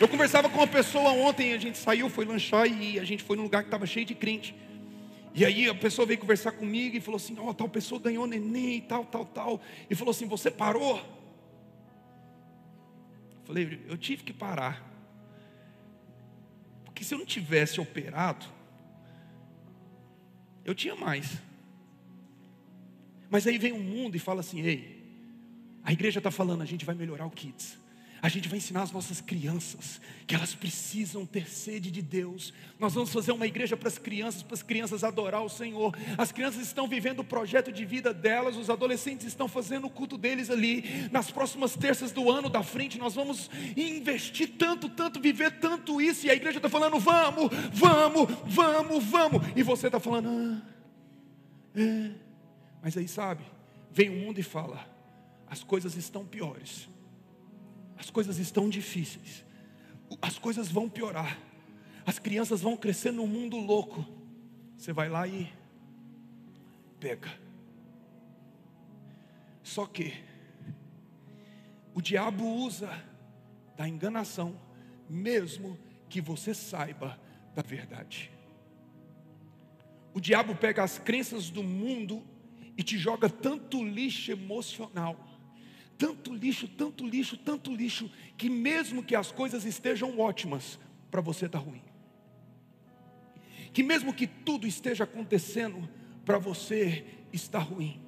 Eu 0.00 0.06
conversava 0.06 0.48
com 0.48 0.58
uma 0.58 0.66
pessoa 0.66 1.10
ontem, 1.10 1.54
a 1.54 1.58
gente 1.58 1.76
saiu, 1.76 2.08
foi 2.08 2.24
lanchar 2.24 2.66
e 2.66 3.00
a 3.00 3.04
gente 3.04 3.22
foi 3.24 3.36
num 3.36 3.42
lugar 3.42 3.62
que 3.62 3.68
estava 3.68 3.84
cheio 3.84 4.06
de 4.06 4.14
crente. 4.14 4.54
E 5.34 5.44
aí 5.44 5.68
a 5.68 5.74
pessoa 5.74 6.06
veio 6.06 6.18
conversar 6.18 6.52
comigo 6.52 6.96
e 6.96 7.00
falou 7.00 7.16
assim: 7.16 7.36
Ó, 7.38 7.50
oh, 7.50 7.54
tal 7.54 7.68
pessoa 7.68 8.00
ganhou 8.00 8.26
neném 8.26 8.80
tal, 8.80 9.04
tal, 9.04 9.24
tal. 9.24 9.60
E 9.90 9.94
falou 9.94 10.12
assim: 10.12 10.26
Você 10.26 10.50
parou? 10.50 10.96
Eu 13.40 13.44
falei: 13.44 13.80
Eu 13.88 13.96
tive 13.96 14.22
que 14.22 14.32
parar. 14.32 14.84
Porque 16.84 17.04
se 17.04 17.14
eu 17.14 17.18
não 17.18 17.26
tivesse 17.26 17.80
operado, 17.80 18.46
eu 20.64 20.74
tinha 20.74 20.94
mais. 20.94 21.38
Mas 23.30 23.46
aí 23.46 23.58
vem 23.58 23.72
o 23.72 23.76
um 23.76 23.82
mundo 23.82 24.16
e 24.16 24.18
fala 24.18 24.40
assim: 24.40 24.60
Ei, 24.60 24.98
a 25.82 25.92
igreja 25.92 26.18
está 26.18 26.30
falando, 26.30 26.62
a 26.62 26.66
gente 26.66 26.84
vai 26.84 26.94
melhorar 26.94 27.26
o 27.26 27.30
kids. 27.30 27.78
A 28.20 28.28
gente 28.28 28.48
vai 28.48 28.58
ensinar 28.58 28.82
as 28.82 28.90
nossas 28.90 29.20
crianças 29.20 30.00
que 30.26 30.34
elas 30.34 30.52
precisam 30.52 31.24
ter 31.24 31.48
sede 31.48 31.88
de 31.90 32.02
Deus. 32.02 32.52
Nós 32.78 32.92
vamos 32.92 33.12
fazer 33.12 33.30
uma 33.30 33.46
igreja 33.46 33.76
para 33.76 33.88
as 33.88 33.96
crianças, 33.96 34.42
para 34.42 34.54
as 34.54 34.62
crianças 34.62 35.04
adorar 35.04 35.42
o 35.42 35.48
Senhor. 35.48 35.96
As 36.16 36.32
crianças 36.32 36.62
estão 36.62 36.88
vivendo 36.88 37.20
o 37.20 37.24
projeto 37.24 37.70
de 37.70 37.84
vida 37.84 38.12
delas, 38.12 38.56
os 38.56 38.68
adolescentes 38.68 39.26
estão 39.26 39.46
fazendo 39.46 39.86
o 39.86 39.90
culto 39.90 40.18
deles 40.18 40.50
ali. 40.50 41.08
Nas 41.12 41.30
próximas 41.30 41.76
terças 41.76 42.10
do 42.10 42.28
ano 42.28 42.48
da 42.48 42.62
frente, 42.62 42.98
nós 42.98 43.14
vamos 43.14 43.48
investir 43.76 44.56
tanto, 44.58 44.88
tanto, 44.88 45.20
viver 45.20 45.52
tanto 45.60 46.00
isso. 46.00 46.26
E 46.26 46.30
a 46.30 46.34
igreja 46.34 46.58
está 46.58 46.68
falando: 46.68 46.98
vamos, 46.98 47.50
vamos, 47.72 48.28
vamos, 48.46 49.04
vamos. 49.04 49.42
E 49.54 49.62
você 49.62 49.86
está 49.86 50.00
falando: 50.00 50.28
ah, 50.28 50.62
é. 51.76 52.27
Mas 52.82 52.96
aí 52.96 53.08
sabe, 53.08 53.44
vem 53.90 54.08
o 54.10 54.26
mundo 54.26 54.38
e 54.38 54.42
fala: 54.42 54.86
as 55.46 55.62
coisas 55.62 55.96
estão 55.96 56.24
piores 56.24 56.88
as 57.98 58.10
coisas 58.10 58.38
estão 58.38 58.68
difíceis, 58.68 59.44
as 60.22 60.38
coisas 60.38 60.70
vão 60.70 60.88
piorar, 60.88 61.36
as 62.06 62.18
crianças 62.18 62.62
vão 62.62 62.76
crescer 62.76 63.10
num 63.10 63.26
mundo 63.26 63.58
louco. 63.58 64.06
Você 64.76 64.92
vai 64.92 65.08
lá 65.08 65.26
e 65.26 65.52
pega. 67.00 67.28
Só 69.62 69.84
que 69.84 70.14
o 71.92 72.00
diabo 72.00 72.46
usa 72.46 72.88
da 73.76 73.88
enganação, 73.88 74.58
mesmo 75.10 75.76
que 76.08 76.20
você 76.20 76.54
saiba 76.54 77.20
da 77.54 77.62
verdade. 77.62 78.30
O 80.14 80.20
diabo 80.20 80.54
pega 80.54 80.84
as 80.84 80.98
crenças 80.98 81.50
do 81.50 81.62
mundo 81.62 82.24
e 82.78 82.82
te 82.82 82.96
joga 82.96 83.28
tanto 83.28 83.84
lixo 83.84 84.30
emocional 84.30 85.28
tanto 85.98 86.32
lixo, 86.32 86.68
tanto 86.68 87.04
lixo, 87.04 87.36
tanto 87.36 87.74
lixo, 87.74 88.08
que 88.36 88.48
mesmo 88.48 89.02
que 89.02 89.16
as 89.16 89.32
coisas 89.32 89.64
estejam 89.64 90.20
ótimas, 90.20 90.78
para 91.10 91.20
você 91.20 91.46
está 91.46 91.58
ruim. 91.58 91.82
Que 93.72 93.82
mesmo 93.82 94.14
que 94.14 94.26
tudo 94.26 94.66
esteja 94.66 95.04
acontecendo, 95.04 95.88
para 96.24 96.38
você 96.38 97.04
está 97.32 97.58
ruim. 97.58 98.00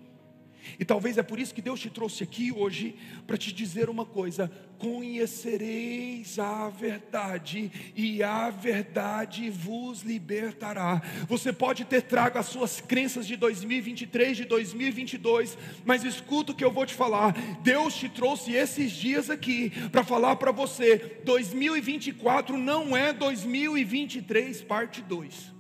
E 0.79 0.85
talvez 0.85 1.19
é 1.19 1.23
por 1.23 1.39
isso 1.39 1.55
que 1.55 1.63
Deus 1.63 1.81
te 1.81 1.91
trouxe 1.91 2.23
aqui 2.23 2.53
hoje 2.53 2.97
para 3.27 3.37
te 3.37 3.53
dizer 3.53 3.89
uma 3.89 4.05
coisa: 4.05 4.51
conhecereis 4.79 6.39
a 6.39 6.69
verdade, 6.71 7.71
e 7.95 8.23
a 8.23 8.51
verdade 8.51 9.51
vos 9.51 10.03
libertará. 10.03 11.03
Você 11.29 11.53
pode 11.53 11.85
ter 11.85 12.03
trago 12.03 12.39
as 12.39 12.47
suas 12.47 12.81
crenças 12.81 13.27
de 13.27 13.37
2023, 13.37 14.39
de 14.39 14.45
2022, 14.45 15.57
mas 15.85 16.05
escuta 16.05 16.53
o 16.53 16.55
que 16.55 16.65
eu 16.65 16.73
vou 16.73 16.87
te 16.87 16.95
falar. 16.95 17.33
Deus 17.63 17.95
te 17.95 18.09
trouxe 18.09 18.53
esses 18.53 18.91
dias 18.93 19.29
aqui 19.29 19.71
para 19.91 20.03
falar 20.03 20.37
para 20.37 20.53
você: 20.53 21.21
2024 21.25 22.57
não 22.57 22.97
é 22.97 23.13
2023, 23.13 24.63
parte 24.63 25.03
2. 25.03 25.60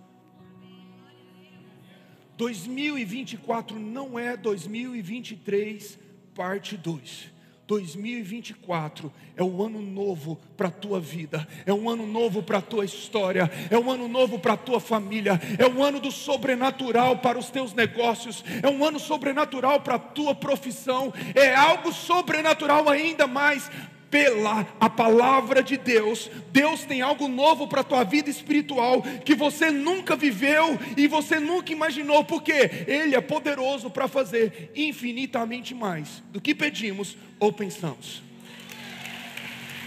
2024 2.40 3.78
não 3.78 4.18
é 4.18 4.34
2023, 4.34 5.98
parte 6.34 6.74
2. 6.74 7.30
2024 7.66 9.12
é 9.36 9.42
o 9.42 9.62
ano 9.62 9.82
novo 9.82 10.40
para 10.56 10.68
a 10.68 10.70
tua 10.70 10.98
vida, 10.98 11.46
é 11.66 11.72
um 11.72 11.90
ano 11.90 12.06
novo 12.06 12.42
para 12.42 12.56
a 12.56 12.62
tua 12.62 12.86
história, 12.86 13.48
é 13.70 13.78
um 13.78 13.90
ano 13.90 14.08
novo 14.08 14.38
para 14.38 14.54
a 14.54 14.56
tua 14.56 14.80
família, 14.80 15.38
é 15.58 15.66
um 15.66 15.84
ano 15.84 16.00
do 16.00 16.10
sobrenatural 16.10 17.18
para 17.18 17.38
os 17.38 17.50
teus 17.50 17.74
negócios, 17.74 18.42
é 18.62 18.68
um 18.70 18.82
ano 18.82 18.98
sobrenatural 18.98 19.82
para 19.82 19.96
a 19.96 19.98
tua 19.98 20.34
profissão, 20.34 21.12
é 21.34 21.54
algo 21.54 21.92
sobrenatural 21.92 22.88
ainda 22.88 23.26
mais 23.26 23.70
pela 24.10 24.66
a 24.80 24.90
palavra 24.90 25.62
de 25.62 25.76
Deus. 25.76 26.30
Deus 26.50 26.84
tem 26.84 27.00
algo 27.00 27.28
novo 27.28 27.68
para 27.68 27.82
a 27.82 27.84
tua 27.84 28.04
vida 28.04 28.28
espiritual 28.28 29.02
que 29.24 29.34
você 29.34 29.70
nunca 29.70 30.16
viveu 30.16 30.78
e 30.96 31.06
você 31.06 31.38
nunca 31.38 31.72
imaginou, 31.72 32.24
porque 32.24 32.52
Ele 32.86 33.14
é 33.14 33.20
poderoso 33.20 33.88
para 33.90 34.08
fazer 34.08 34.72
infinitamente 34.74 35.74
mais 35.74 36.22
do 36.30 36.40
que 36.40 36.54
pedimos 36.54 37.16
ou 37.38 37.52
pensamos. 37.52 38.22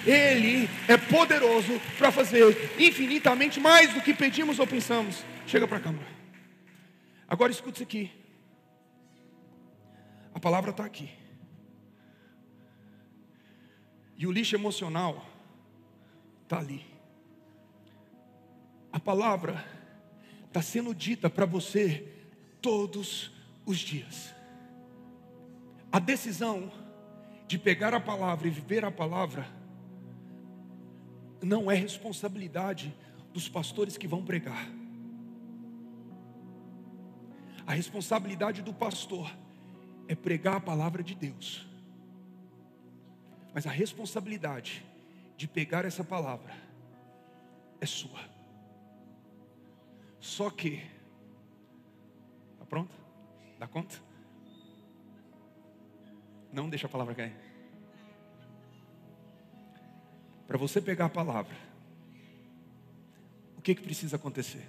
Ele 0.05 0.69
é 0.87 0.97
poderoso 0.97 1.79
para 1.97 2.11
fazer 2.11 2.75
infinitamente 2.77 3.59
mais 3.59 3.93
do 3.93 4.01
que 4.01 4.13
pedimos 4.13 4.59
ou 4.59 4.67
pensamos. 4.67 5.23
Chega 5.47 5.67
para 5.67 5.79
cá, 5.79 5.93
Agora 7.27 7.51
escute 7.51 7.75
isso 7.75 7.83
aqui. 7.83 8.11
A 10.33 10.39
palavra 10.39 10.71
está 10.71 10.83
aqui. 10.83 11.09
E 14.23 14.25
o 14.25 14.31
lixo 14.31 14.55
emocional 14.55 15.21
está 16.43 16.57
ali. 16.57 16.85
A 18.89 18.97
palavra 18.97 19.65
está 20.47 20.61
sendo 20.61 20.95
dita 20.95 21.29
para 21.29 21.45
você 21.45 22.07
todos 22.61 23.33
os 23.65 23.79
dias. 23.79 24.33
A 25.91 25.99
decisão 25.99 26.71
de 27.49 27.59
pegar 27.59 27.93
a 27.93 27.99
palavra 27.99 28.47
e 28.47 28.49
viver 28.49 28.85
a 28.85 28.91
palavra 28.91 29.45
não 31.41 31.69
é 31.69 31.75
responsabilidade 31.75 32.95
dos 33.33 33.49
pastores 33.49 33.97
que 33.97 34.07
vão 34.07 34.23
pregar. 34.23 34.69
A 37.67 37.73
responsabilidade 37.73 38.61
do 38.61 38.73
pastor 38.73 39.29
é 40.07 40.15
pregar 40.15 40.55
a 40.55 40.61
palavra 40.61 41.03
de 41.03 41.13
Deus. 41.13 41.72
Mas 43.53 43.67
a 43.67 43.71
responsabilidade 43.71 44.83
de 45.37 45.47
pegar 45.47 45.85
essa 45.85 46.03
palavra 46.03 46.53
é 47.79 47.85
sua. 47.85 48.19
Só 50.19 50.49
que, 50.49 50.81
está 52.53 52.65
pronto? 52.65 52.95
Dá 53.59 53.67
conta? 53.67 53.95
Não 56.51 56.69
deixa 56.69 56.87
a 56.87 56.89
palavra 56.89 57.13
cair. 57.13 57.35
Para 60.47 60.57
você 60.57 60.81
pegar 60.81 61.05
a 61.05 61.09
palavra, 61.09 61.55
o 63.57 63.61
que, 63.61 63.75
que 63.75 63.81
precisa 63.81 64.15
acontecer? 64.15 64.65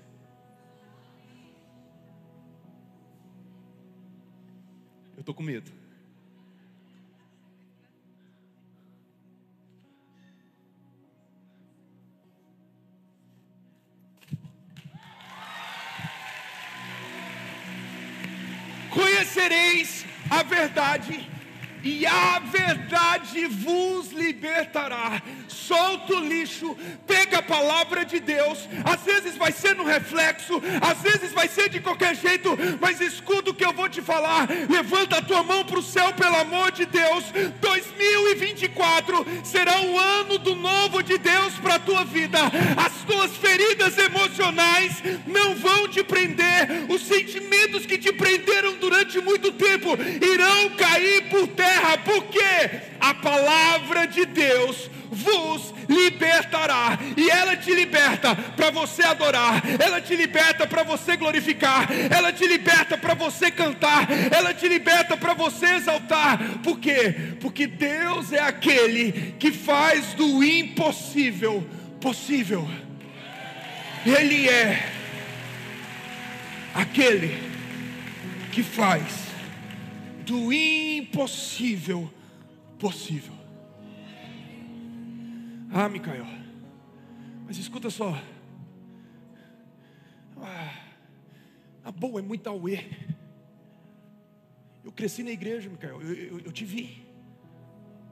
Eu 5.15 5.21
estou 5.21 5.35
com 5.35 5.43
medo. 5.43 5.84
Conhecereis 19.55 20.05
a 20.29 20.43
verdade 20.43 21.31
e 21.85 22.07
a 22.07 22.39
verdade 22.39 23.47
vos 23.47 24.11
libertará. 24.11 25.23
Solta 25.47 26.15
o 26.15 26.21
lixo, 26.21 26.77
pega 27.07 27.39
a 27.39 27.43
palavra 27.43 28.05
de 28.05 28.19
Deus. 28.19 28.67
Às 28.85 29.03
vezes 29.03 29.37
vai 29.37 29.53
ser 29.53 29.77
no 29.77 29.85
reflexo, 29.85 30.61
às 30.81 30.99
vezes 31.01 31.33
vai 31.33 31.47
ser 31.47 31.69
de 31.69 31.81
qualquer 31.81 32.17
jeito, 32.17 32.57
mas 32.81 33.01
escuta 33.01 33.51
o 33.51 33.55
que 33.55 33.65
eu 33.65 33.73
vou 33.73 33.89
te 33.89 34.01
falar. 34.01 34.49
Levanta 34.69 35.19
a 35.19 35.23
tua 35.23 35.43
mão 35.43 35.65
para 35.65 35.79
o 35.79 35.83
céu, 35.83 36.13
pelo 36.15 36.37
amor 36.37 36.73
de 36.73 36.87
Deus. 36.87 37.25
2024 37.61 39.27
será 39.45 39.83
o 39.83 39.99
ano 39.99 40.39
do 40.39 40.55
novo 40.55 41.03
de 41.03 41.19
Deus 41.19 41.53
para 41.59 41.75
a 41.75 41.79
tua 41.79 42.05
vida. 42.05 42.39
As 42.77 42.93
tuas 43.05 43.37
feridas 43.37 43.99
emocionais 43.99 45.03
não 45.27 45.55
vão 45.55 45.87
te 45.87 46.03
prender, 46.03 46.87
os 46.89 47.03
sentimentos 47.03 47.85
que 47.85 47.99
te 47.99 48.13
prenderam 48.13 48.75
durante 48.77 49.21
muito 49.21 49.53
tempo 49.53 49.91
irão 50.23 50.71
cair 50.71 51.29
por 51.29 51.47
terra 51.49 51.74
terra, 51.75 51.99
porque 51.99 52.71
a 53.01 53.15
palavra 53.15 54.07
de 54.07 54.25
Deus 54.25 54.91
vos 55.11 55.75
libertará, 55.89 56.99
e 57.17 57.31
ela 57.31 57.57
te 57.57 57.73
liberta 57.73 58.35
para 58.35 58.71
você 58.71 59.03
adorar, 59.03 59.63
ela 59.79 60.01
te 60.01 60.17
liberta 60.17 60.67
para 60.67 60.83
você 60.83 61.17
glorificar, 61.17 61.89
ela 62.11 62.33
te 62.33 62.47
liberta 62.47 62.99
para 62.99 63.15
você 63.15 63.51
cantar, 63.51 64.09
ela 64.33 64.53
te 64.53 64.69
liberta 64.69 65.17
para 65.17 65.35
você 65.35 65.67
exaltar, 65.67 66.39
por 66.63 66.79
quê? 66.81 67.15
Porque 67.41 67.67
Deus 67.67 68.33
é 68.33 68.41
aquele 68.41 69.35
que 69.39 69.53
faz 69.53 70.15
do 70.15 70.43
impossível 70.43 71.67
possível, 72.01 72.69
Ele 74.05 74.49
é 74.49 74.91
aquele 76.75 77.41
que 78.53 78.63
faz 78.63 79.25
do 80.25 80.53
impossível 80.53 82.11
possível. 82.79 83.35
Ah, 85.71 85.89
Micael, 85.89 86.27
mas 87.47 87.59
escuta 87.59 87.91
só. 87.91 88.15
Ah, 90.37 90.85
a 91.85 91.91
boa 91.91 92.21
é 92.21 92.23
muito 92.23 92.49
auê. 92.49 92.85
Eu 94.85 94.93
cresci 94.93 95.23
na 95.23 95.31
igreja, 95.31 95.69
Micael, 95.69 96.01
eu, 96.03 96.15
eu, 96.15 96.41
eu 96.41 96.53
te 96.53 96.65
vi. 96.65 97.05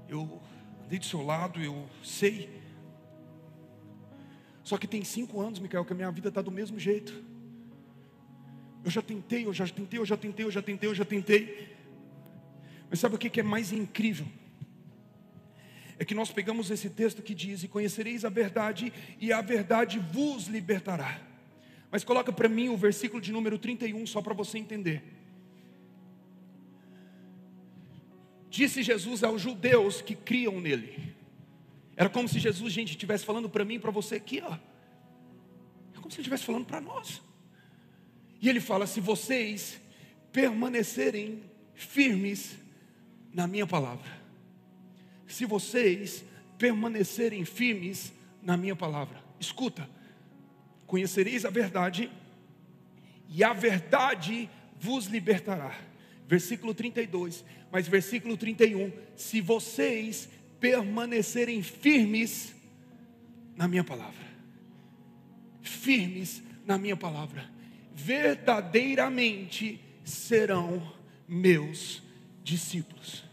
Eu 0.09 0.41
andei 0.85 0.99
do 0.99 1.05
seu 1.05 1.23
lado, 1.23 1.61
eu 1.61 1.89
sei. 2.03 2.63
Só 4.65 4.77
que 4.79 4.87
tem 4.87 5.05
cinco 5.05 5.41
anos, 5.41 5.59
Micael, 5.59 5.85
que 5.85 5.93
a 5.93 5.97
minha 5.97 6.11
vida 6.11 6.29
está 6.29 6.41
do 6.41 6.51
mesmo 6.51 6.79
jeito. 6.79 7.13
Eu 8.85 8.91
já 8.91 9.03
tentei, 9.03 9.47
eu 9.47 9.53
já 9.53 9.67
tentei, 9.69 10.01
eu 10.01 10.07
já 10.07 10.17
tentei, 10.17 10.47
eu 10.47 10.51
já 10.51 10.63
tentei, 10.63 10.89
eu 10.89 10.95
já 10.95 11.05
tentei. 11.05 11.72
Mas 12.93 13.01
sabe 13.01 13.15
o 13.15 13.19
que 13.19 13.41
é 13.41 13.43
mais 13.43 13.73
incrível? 13.73 14.27
É 15.99 16.05
que 16.05 16.15
nós 16.15 16.31
pegamos 16.31 16.71
esse 16.71 16.91
texto 16.91 17.23
que 17.23 17.35
diz: 17.35 17.63
E 17.63 17.69
conhecereis 17.69 18.23
a 18.23 18.29
verdade, 18.29 18.93
e 19.19 19.33
a 19.33 19.41
verdade 19.41 19.99
vos 19.99 20.47
libertará. 20.47 21.19
Mas 21.91 22.05
coloca 22.05 22.31
para 22.31 22.51
mim 22.51 22.69
o 22.69 22.77
versículo 22.77 23.19
de 23.19 23.33
número 23.33 23.59
31, 23.59 24.07
só 24.07 24.21
para 24.21 24.35
você 24.35 24.59
entender. 24.59 25.03
Disse 28.51 28.83
Jesus 28.83 29.25
aos 29.25 29.41
judeus 29.41 30.03
que 30.03 30.15
criam 30.15 30.61
nele. 30.61 31.15
Era 31.97 32.11
como 32.11 32.29
se 32.29 32.39
Jesus, 32.39 32.75
gente, 32.75 32.91
estivesse 32.91 33.25
falando 33.25 33.49
para 33.49 33.65
mim 33.65 33.77
e 33.77 33.79
para 33.79 33.91
você 33.91 34.17
aqui, 34.17 34.43
ó. 34.45 34.53
É 34.53 35.97
como 35.97 36.11
se 36.11 36.17
ele 36.17 36.25
estivesse 36.25 36.45
falando 36.45 36.67
para 36.67 36.79
nós. 36.79 37.23
E 38.39 38.51
ele 38.51 38.61
fala: 38.61 38.87
se 38.87 39.01
vocês 39.01 39.81
permanecerem 40.31 41.43
firmes 41.75 42.61
na 43.33 43.47
minha 43.47 43.67
palavra. 43.67 44.11
Se 45.27 45.45
vocês 45.45 46.25
permanecerem 46.59 47.45
firmes 47.45 48.13
na 48.43 48.57
minha 48.57 48.77
palavra, 48.77 49.23
escuta, 49.41 49.89
conhecereis 50.87 51.45
a 51.45 51.51
verdade, 51.51 52.11
e 53.29 53.43
a 53.43 53.53
verdade 53.53 54.49
vos 54.79 55.07
libertará. 55.07 55.75
Versículo 56.29 56.75
32, 56.75 57.45
mas 57.71 57.89
versículo 57.89 58.37
31, 58.37 58.93
se 59.17 59.41
vocês 59.41 60.29
permanecerem 60.61 61.63
firmes 61.63 62.55
na 63.57 63.67
minha 63.67 63.83
palavra, 63.83 64.27
firmes 65.63 66.43
na 66.67 66.79
minha 66.79 66.97
palavra, 66.97 67.51
verdadeiramente 67.95 69.81
serão 70.05 70.93
meus 71.27 72.03
discípulos. 72.43 73.25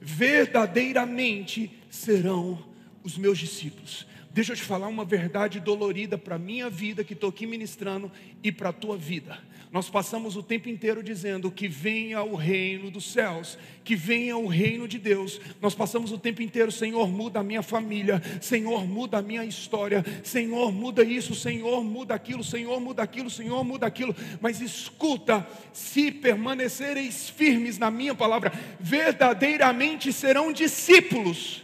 Verdadeiramente 0.00 1.70
serão 1.90 2.64
os 3.02 3.18
meus 3.18 3.38
discípulos. 3.38 4.06
Deixa 4.30 4.52
eu 4.52 4.56
te 4.56 4.62
falar 4.62 4.86
uma 4.88 5.04
verdade 5.04 5.58
dolorida 5.58 6.16
para 6.16 6.36
a 6.36 6.38
minha 6.38 6.70
vida 6.70 7.02
que 7.02 7.14
estou 7.14 7.30
aqui 7.30 7.46
ministrando 7.46 8.10
e 8.42 8.52
para 8.52 8.68
a 8.68 8.72
tua 8.72 8.96
vida. 8.96 9.38
Nós 9.70 9.90
passamos 9.90 10.34
o 10.34 10.42
tempo 10.42 10.68
inteiro 10.68 11.02
dizendo 11.02 11.50
que 11.50 11.68
venha 11.68 12.22
o 12.22 12.34
reino 12.34 12.90
dos 12.90 13.12
céus, 13.12 13.58
que 13.84 13.94
venha 13.94 14.36
o 14.36 14.46
reino 14.46 14.88
de 14.88 14.98
Deus. 14.98 15.38
Nós 15.60 15.74
passamos 15.74 16.10
o 16.10 16.18
tempo 16.18 16.40
inteiro, 16.40 16.72
Senhor, 16.72 17.06
muda 17.08 17.40
a 17.40 17.42
minha 17.42 17.62
família, 17.62 18.22
Senhor, 18.40 18.86
muda 18.86 19.18
a 19.18 19.22
minha 19.22 19.44
história, 19.44 20.02
Senhor, 20.24 20.72
muda 20.72 21.04
isso, 21.04 21.34
Senhor, 21.34 21.84
muda 21.84 22.14
aquilo, 22.14 22.42
Senhor, 22.42 22.80
muda 22.80 23.02
aquilo, 23.02 23.28
Senhor, 23.28 23.62
muda 23.62 23.86
aquilo. 23.86 24.16
Mas 24.40 24.62
escuta, 24.62 25.46
se 25.70 26.10
permanecereis 26.10 27.28
firmes 27.28 27.76
na 27.76 27.90
minha 27.90 28.14
palavra, 28.14 28.50
verdadeiramente 28.80 30.14
serão 30.14 30.50
discípulos 30.50 31.62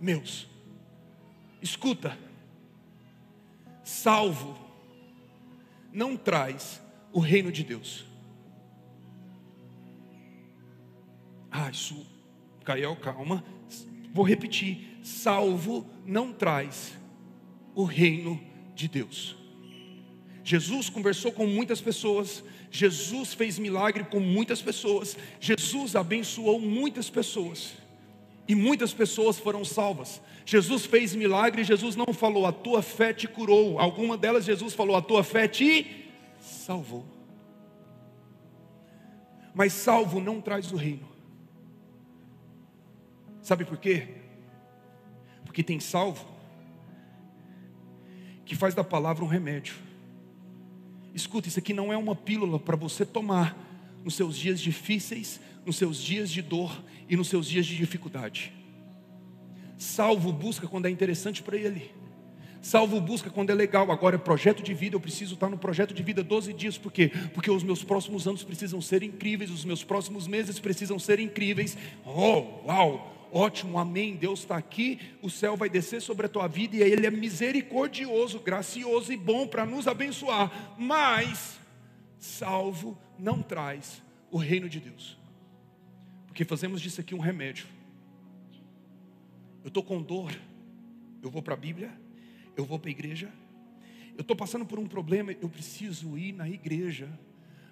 meus. 0.00 0.48
Escuta, 1.60 2.16
salvo 3.84 4.67
não 5.98 6.16
traz 6.16 6.80
o 7.12 7.18
reino 7.18 7.50
de 7.50 7.64
Deus. 7.64 8.04
Ah, 11.50 11.68
isso, 11.68 12.06
Cael, 12.64 12.94
calma. 12.94 13.44
Vou 14.14 14.24
repetir: 14.24 15.00
salvo 15.02 15.84
não 16.06 16.32
traz 16.32 16.96
o 17.74 17.82
reino 17.82 18.40
de 18.76 18.86
Deus. 18.86 19.36
Jesus 20.44 20.88
conversou 20.88 21.32
com 21.32 21.48
muitas 21.48 21.80
pessoas, 21.80 22.44
Jesus 22.70 23.34
fez 23.34 23.58
milagre 23.58 24.04
com 24.04 24.20
muitas 24.20 24.62
pessoas, 24.62 25.18
Jesus 25.40 25.96
abençoou 25.96 26.60
muitas 26.60 27.10
pessoas, 27.10 27.74
e 28.48 28.54
muitas 28.54 28.94
pessoas 28.94 29.38
foram 29.38 29.62
salvas. 29.62 30.22
Jesus 30.46 30.86
fez 30.86 31.14
milagre, 31.14 31.62
Jesus 31.62 31.94
não 31.94 32.06
falou, 32.14 32.46
a 32.46 32.52
tua 32.52 32.80
fé 32.80 33.12
te 33.12 33.28
curou. 33.28 33.78
Alguma 33.78 34.16
delas, 34.16 34.46
Jesus 34.46 34.72
falou, 34.72 34.96
a 34.96 35.02
tua 35.02 35.22
fé 35.22 35.46
te 35.46 36.08
salvou. 36.40 37.04
Mas 39.54 39.74
salvo 39.74 40.18
não 40.18 40.40
traz 40.40 40.72
o 40.72 40.76
reino. 40.76 41.06
Sabe 43.42 43.66
por 43.66 43.76
quê? 43.76 44.08
Porque 45.44 45.62
tem 45.62 45.78
salvo 45.78 46.26
que 48.46 48.56
faz 48.56 48.74
da 48.74 48.82
palavra 48.82 49.22
um 49.22 49.28
remédio. 49.28 49.74
Escuta, 51.14 51.48
isso 51.48 51.58
aqui 51.58 51.74
não 51.74 51.92
é 51.92 51.96
uma 51.98 52.14
pílula 52.16 52.58
para 52.58 52.76
você 52.76 53.04
tomar 53.04 53.54
nos 54.02 54.14
seus 54.14 54.38
dias 54.38 54.58
difíceis, 54.58 55.38
nos 55.66 55.76
seus 55.76 55.98
dias 56.02 56.30
de 56.30 56.40
dor 56.40 56.82
e 57.08 57.16
nos 57.16 57.28
seus 57.28 57.46
dias 57.46 57.66
de 57.66 57.76
dificuldade. 57.76 58.52
Salvo 59.76 60.32
busca 60.32 60.66
quando 60.66 60.86
é 60.86 60.90
interessante 60.90 61.42
para 61.42 61.56
ele. 61.56 61.90
Salvo 62.60 63.00
busca 63.00 63.30
quando 63.30 63.50
é 63.50 63.54
legal. 63.54 63.90
Agora 63.90 64.16
é 64.16 64.18
projeto 64.18 64.62
de 64.62 64.74
vida, 64.74 64.96
eu 64.96 65.00
preciso 65.00 65.34
estar 65.34 65.48
no 65.48 65.58
projeto 65.58 65.94
de 65.94 66.02
vida 66.02 66.22
12 66.22 66.52
dias. 66.52 66.76
Por 66.76 66.92
quê? 66.92 67.10
Porque 67.32 67.50
os 67.50 67.62
meus 67.62 67.84
próximos 67.84 68.26
anos 68.26 68.42
precisam 68.42 68.80
ser 68.80 69.02
incríveis, 69.02 69.50
os 69.50 69.64
meus 69.64 69.84
próximos 69.84 70.26
meses 70.26 70.58
precisam 70.58 70.98
ser 70.98 71.20
incríveis. 71.20 71.76
Oh, 72.04 72.66
uau! 72.66 73.14
Ótimo, 73.30 73.78
amém. 73.78 74.16
Deus 74.16 74.40
está 74.40 74.56
aqui, 74.56 74.98
o 75.22 75.28
céu 75.28 75.56
vai 75.56 75.68
descer 75.68 76.00
sobre 76.00 76.26
a 76.26 76.28
tua 76.28 76.48
vida 76.48 76.76
e 76.76 76.80
Ele 76.82 77.06
é 77.06 77.10
misericordioso, 77.10 78.40
gracioso 78.40 79.12
e 79.12 79.16
bom 79.16 79.46
para 79.46 79.66
nos 79.66 79.86
abençoar. 79.86 80.74
Mas, 80.78 81.58
salvo 82.18 82.98
não 83.18 83.42
traz 83.42 84.02
o 84.30 84.38
reino 84.38 84.68
de 84.68 84.80
Deus, 84.80 85.18
porque 86.38 86.48
fazemos 86.48 86.80
disso 86.80 87.00
aqui 87.00 87.16
um 87.16 87.18
remédio 87.18 87.66
eu 89.64 89.68
estou 89.68 89.82
com 89.82 90.00
dor, 90.00 90.32
eu 91.20 91.28
vou 91.28 91.42
para 91.42 91.54
a 91.54 91.56
Bíblia, 91.56 91.90
eu 92.56 92.64
vou 92.64 92.78
para 92.78 92.88
a 92.88 92.92
igreja, 92.92 93.28
eu 94.16 94.20
estou 94.20 94.36
passando 94.36 94.64
por 94.64 94.78
um 94.78 94.86
problema, 94.86 95.32
eu 95.32 95.48
preciso 95.48 96.16
ir 96.16 96.32
na 96.32 96.48
igreja. 96.48 97.08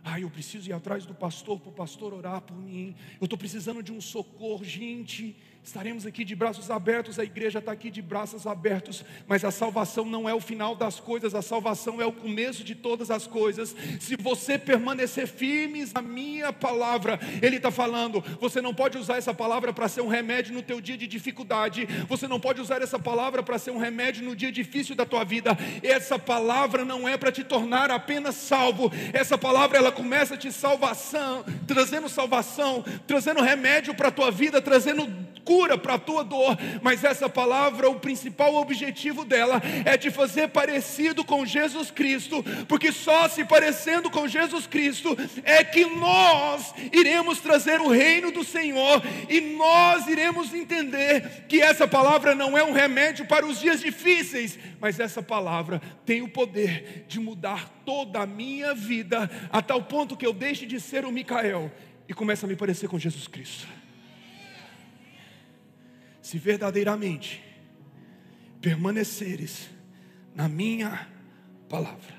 Ah, 0.02 0.20
eu 0.20 0.29
preciso 0.29 0.68
ir 0.68 0.72
atrás 0.72 1.07
do 1.07 1.14
pastor 1.14 1.61
para 1.61 1.70
o 1.70 1.72
pastor 1.72 2.12
orar 2.12 2.40
por 2.40 2.57
mim. 2.57 2.94
Eu 3.20 3.26
estou 3.26 3.38
precisando 3.38 3.85
de 3.85 3.92
um 3.92 4.00
socorro, 4.00 4.64
gente. 4.64 5.37
Estaremos 5.66 6.07
aqui 6.07 6.24
de 6.24 6.37
braços 6.37 6.70
abertos, 6.70 7.18
a 7.18 7.24
igreja 7.24 7.59
está 7.59 7.72
aqui 7.72 7.90
de 7.90 8.00
braços 8.00 8.46
abertos, 8.46 9.05
mas 9.26 9.44
a 9.44 9.50
salvação 9.50 10.05
não 10.05 10.29
é 10.29 10.33
o 10.33 10.40
final 10.40 10.76
das 10.76 11.00
coisas, 11.00 11.35
a 11.35 11.42
salvação 11.42 12.00
é 12.00 12.07
o 12.07 12.12
começo 12.12 12.62
de 12.62 12.76
todas 12.76 13.11
as 13.11 13.26
coisas. 13.26 13.74
Se 13.98 14.14
você 14.14 14.57
permanecer 14.59 15.26
firmes 15.26 15.92
na 15.92 16.00
minha 16.00 16.52
palavra, 16.52 17.18
Ele 17.42 17.57
está 17.57 17.72
falando, 17.72 18.22
você 18.40 18.61
não 18.61 18.72
pode 18.72 18.96
usar 18.96 19.16
essa 19.16 19.35
palavra 19.35 19.72
para 19.72 19.88
ser 19.88 20.02
um 20.02 20.07
remédio 20.07 20.55
no 20.55 20.62
teu 20.62 20.81
dia 20.81 20.96
de 20.96 21.09
dificuldade, 21.09 21.85
você 22.09 22.29
não 22.29 22.38
pode 22.38 22.61
usar 22.61 22.81
essa 22.81 22.96
palavra 22.96 23.42
para 23.42 23.59
ser 23.59 23.72
um 23.72 23.79
remédio 23.79 24.24
no 24.24 24.37
dia 24.37 24.52
difícil 24.52 24.94
da 24.94 25.05
tua 25.05 25.24
vida. 25.24 25.59
Essa 25.83 26.16
palavra 26.16 26.85
não 26.85 27.09
é 27.09 27.16
para 27.16 27.33
te 27.33 27.42
tornar 27.42 27.90
apenas 27.90 28.37
salvo, 28.37 28.92
essa 29.12 29.37
palavra 29.37 29.79
ela 29.79 29.90
começa 29.90 30.37
te 30.37 30.52
salvação, 30.52 31.44
trazendo 31.66 32.09
salvação, 32.09 32.85
trazendo 33.05 33.42
remédio 33.42 33.96
para 33.96 34.09
a 34.09 34.12
tua 34.12 34.31
vida, 34.31 34.62
trazendo 34.62 35.26
cura 35.44 35.56
para 35.79 35.95
a 35.95 35.99
tua 35.99 36.23
dor, 36.23 36.57
mas 36.83 37.03
essa 37.03 37.29
palavra, 37.29 37.88
o 37.88 37.99
principal 37.99 38.55
objetivo 38.57 39.25
dela 39.25 39.62
é 39.85 39.97
te 39.97 40.11
fazer 40.11 40.49
parecido 40.49 41.25
com 41.25 41.47
Jesus 41.47 41.90
Cristo, 41.90 42.45
porque 42.69 42.92
só 42.92 43.27
se 43.29 43.45
parecendo 43.45 44.11
com 44.11 44.29
Jesus 44.29 44.66
Cristo 44.66 45.16
é 45.45 45.64
que 45.64 45.87
nós 45.87 46.75
iremos 46.92 47.40
trazer 47.40 47.81
o 47.81 47.88
reino 47.88 48.31
do 48.31 48.45
Senhor 48.45 49.03
e 49.31 49.40
nós 49.40 50.07
iremos 50.07 50.53
entender 50.53 51.47
que 51.49 51.62
essa 51.62 51.88
palavra 51.88 52.35
não 52.35 52.57
é 52.57 52.62
um 52.62 52.73
remédio 52.73 53.27
para 53.27 53.47
os 53.47 53.59
dias 53.59 53.81
difíceis, 53.81 54.59
mas 54.79 55.01
essa 55.01 55.23
palavra 55.23 55.81
tem 56.05 56.21
o 56.21 56.29
poder 56.29 57.07
de 57.09 57.19
mudar 57.19 57.71
toda 57.85 58.21
a 58.21 58.27
minha 58.27 58.75
vida 58.75 59.31
a 59.51 59.62
tal 59.62 59.83
ponto 59.83 60.16
que 60.16 60.27
eu 60.27 60.33
deixe 60.33 60.66
de 60.66 60.79
ser 60.79 61.05
o 61.07 61.12
Micael 61.12 61.73
e 62.09 62.12
comece 62.12 62.45
a 62.45 62.49
me 62.49 62.57
parecer 62.57 62.88
com 62.88 62.99
Jesus 62.99 63.27
Cristo 63.27 63.76
se 66.27 66.39
verdadeiramente 66.39 67.41
permaneceres 68.61 69.71
na 70.35 70.49
minha 70.49 71.09
palavra, 71.69 72.17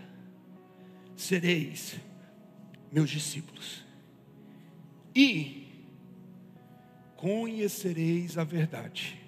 sereis 1.13 1.99
meus 2.89 3.09
discípulos 3.09 3.83
e 5.13 5.67
conhecereis 7.17 8.37
a 8.37 8.45
verdade, 8.45 9.19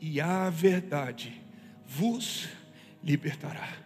e 0.00 0.22
a 0.22 0.48
verdade 0.48 1.42
vos 1.84 2.48
libertará. 3.04 3.76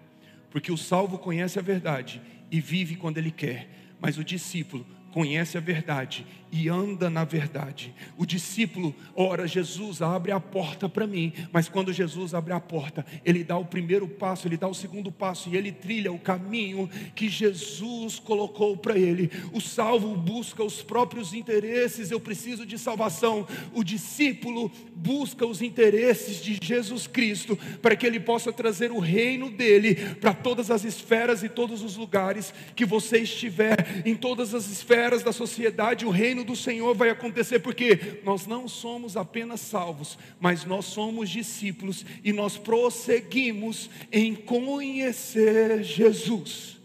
Porque 0.53 0.71
o 0.71 0.79
salvo 0.79 1.19
conhece 1.19 1.59
a 1.59 1.63
verdade 1.63 2.23
e 2.49 2.61
vive 2.61 2.95
quando 2.95 3.19
ele 3.19 3.33
quer, 3.33 3.69
mas 4.01 4.19
o 4.19 4.23
discípulo 4.23 4.87
conhece 5.13 5.59
a 5.59 5.61
verdade 5.61 6.27
e 6.51 6.69
anda 6.69 7.09
na 7.09 7.25
verdade. 7.25 7.95
O 8.17 8.27
discípulo, 8.27 8.95
ora, 9.15 9.47
Jesus 9.47 10.03
abre 10.03 10.33
a 10.33 10.39
porta 10.39 10.87
para 10.87 11.07
mim, 11.07 11.33
mas 11.51 11.67
quando 11.67 11.93
Jesus 11.95 12.35
abre 12.35 12.53
a 12.53 12.61
porta, 12.61 13.07
ele 13.25 13.43
dá 13.43 13.57
o 13.57 13.65
primeiro 13.65 14.07
passo, 14.07 14.47
ele 14.47 14.59
dá 14.59 14.69
o 14.69 14.75
segundo 14.75 15.11
passo 15.11 15.49
e 15.49 15.57
ele 15.57 15.73
trilha 15.73 16.13
o 16.13 16.19
caminho 16.19 16.91
que 17.15 17.27
Jesus 17.27 18.19
colocou 18.19 18.77
para 18.77 18.99
ele. 18.99 19.31
O 19.53 19.63
salvo 19.63 20.15
busca 20.15 20.63
os 20.63 20.83
próprios 20.83 21.33
interesses, 21.33 22.11
eu 22.11 22.21
preciso 22.21 22.67
de 22.67 22.79
salvação. 22.79 23.47
O 23.73 23.83
discípulo 23.83 24.71
busca 24.95 25.47
os 25.47 25.63
interesses 25.63 26.43
de 26.43 26.59
Jesus 26.63 27.07
Cristo 27.07 27.59
para 27.81 27.97
que 27.97 28.07
ele 28.07 28.21
possa 28.21 28.53
trazer 28.53 28.93
o 28.93 28.99
reino 28.99 29.51
dele 29.51 29.95
para 30.17 30.35
todas 30.35 30.71
as 30.71 30.85
esferas 30.85 31.43
e 31.43 31.49
todos 31.49 31.83
os 31.83 31.97
lugares 31.97 32.53
que 32.77 32.85
você 32.85 33.19
estiver, 33.19 34.03
em 34.05 34.15
todas 34.15 34.55
as 34.55 34.71
esferas 34.71 35.02
da 35.23 35.33
sociedade, 35.33 36.07
o 36.07 36.11
reino 36.11 36.45
do 36.45 36.55
Senhor 36.55 36.95
vai 36.95 37.11
acontecer, 37.11 37.59
porque 37.59 38.21
nós 38.25 38.47
não 38.47 38.69
somos 38.69 39.17
apenas 39.17 39.61
salvos, 39.61 40.19
mas 40.39 40.65
nós 40.65 40.85
somos 40.85 41.29
discípulos 41.29 42.07
e 42.23 42.33
nós 42.33 42.57
prosseguimos 42.57 43.91
em 44.11 44.35
conhecer 44.35 45.83
Jesus 45.83 46.79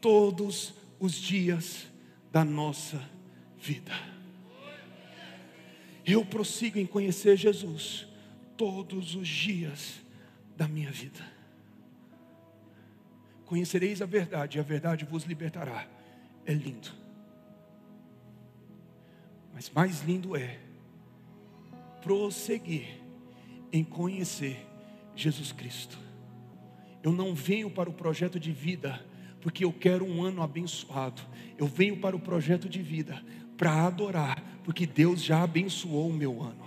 todos 0.00 0.74
os 1.00 1.14
dias 1.14 1.86
da 2.30 2.44
nossa 2.44 3.00
vida. 3.58 3.92
Eu 6.06 6.24
prossigo 6.24 6.78
em 6.78 6.86
conhecer 6.86 7.36
Jesus 7.36 8.06
todos 8.56 9.14
os 9.14 9.26
dias 9.26 9.94
da 10.56 10.68
minha 10.68 10.90
vida. 10.90 11.34
Conhecereis 13.46 14.02
a 14.02 14.06
verdade, 14.06 14.58
e 14.58 14.60
a 14.60 14.64
verdade 14.64 15.04
vos 15.04 15.24
libertará. 15.24 15.86
É 16.46 16.52
lindo. 16.52 17.03
Mas 19.54 19.70
mais 19.70 20.02
lindo 20.02 20.36
é 20.36 20.58
prosseguir 22.02 23.00
em 23.72 23.82
conhecer 23.84 24.66
Jesus 25.14 25.52
Cristo. 25.52 25.98
Eu 27.02 27.12
não 27.12 27.34
venho 27.34 27.70
para 27.70 27.88
o 27.88 27.92
projeto 27.92 28.38
de 28.38 28.50
vida 28.50 29.04
porque 29.40 29.64
eu 29.64 29.72
quero 29.72 30.04
um 30.04 30.22
ano 30.22 30.42
abençoado. 30.42 31.22
Eu 31.58 31.66
venho 31.66 31.98
para 31.98 32.16
o 32.16 32.18
projeto 32.18 32.68
de 32.68 32.82
vida 32.82 33.22
para 33.56 33.86
adorar, 33.86 34.42
porque 34.64 34.86
Deus 34.86 35.22
já 35.22 35.42
abençoou 35.42 36.08
o 36.08 36.12
meu 36.12 36.42
ano. 36.42 36.63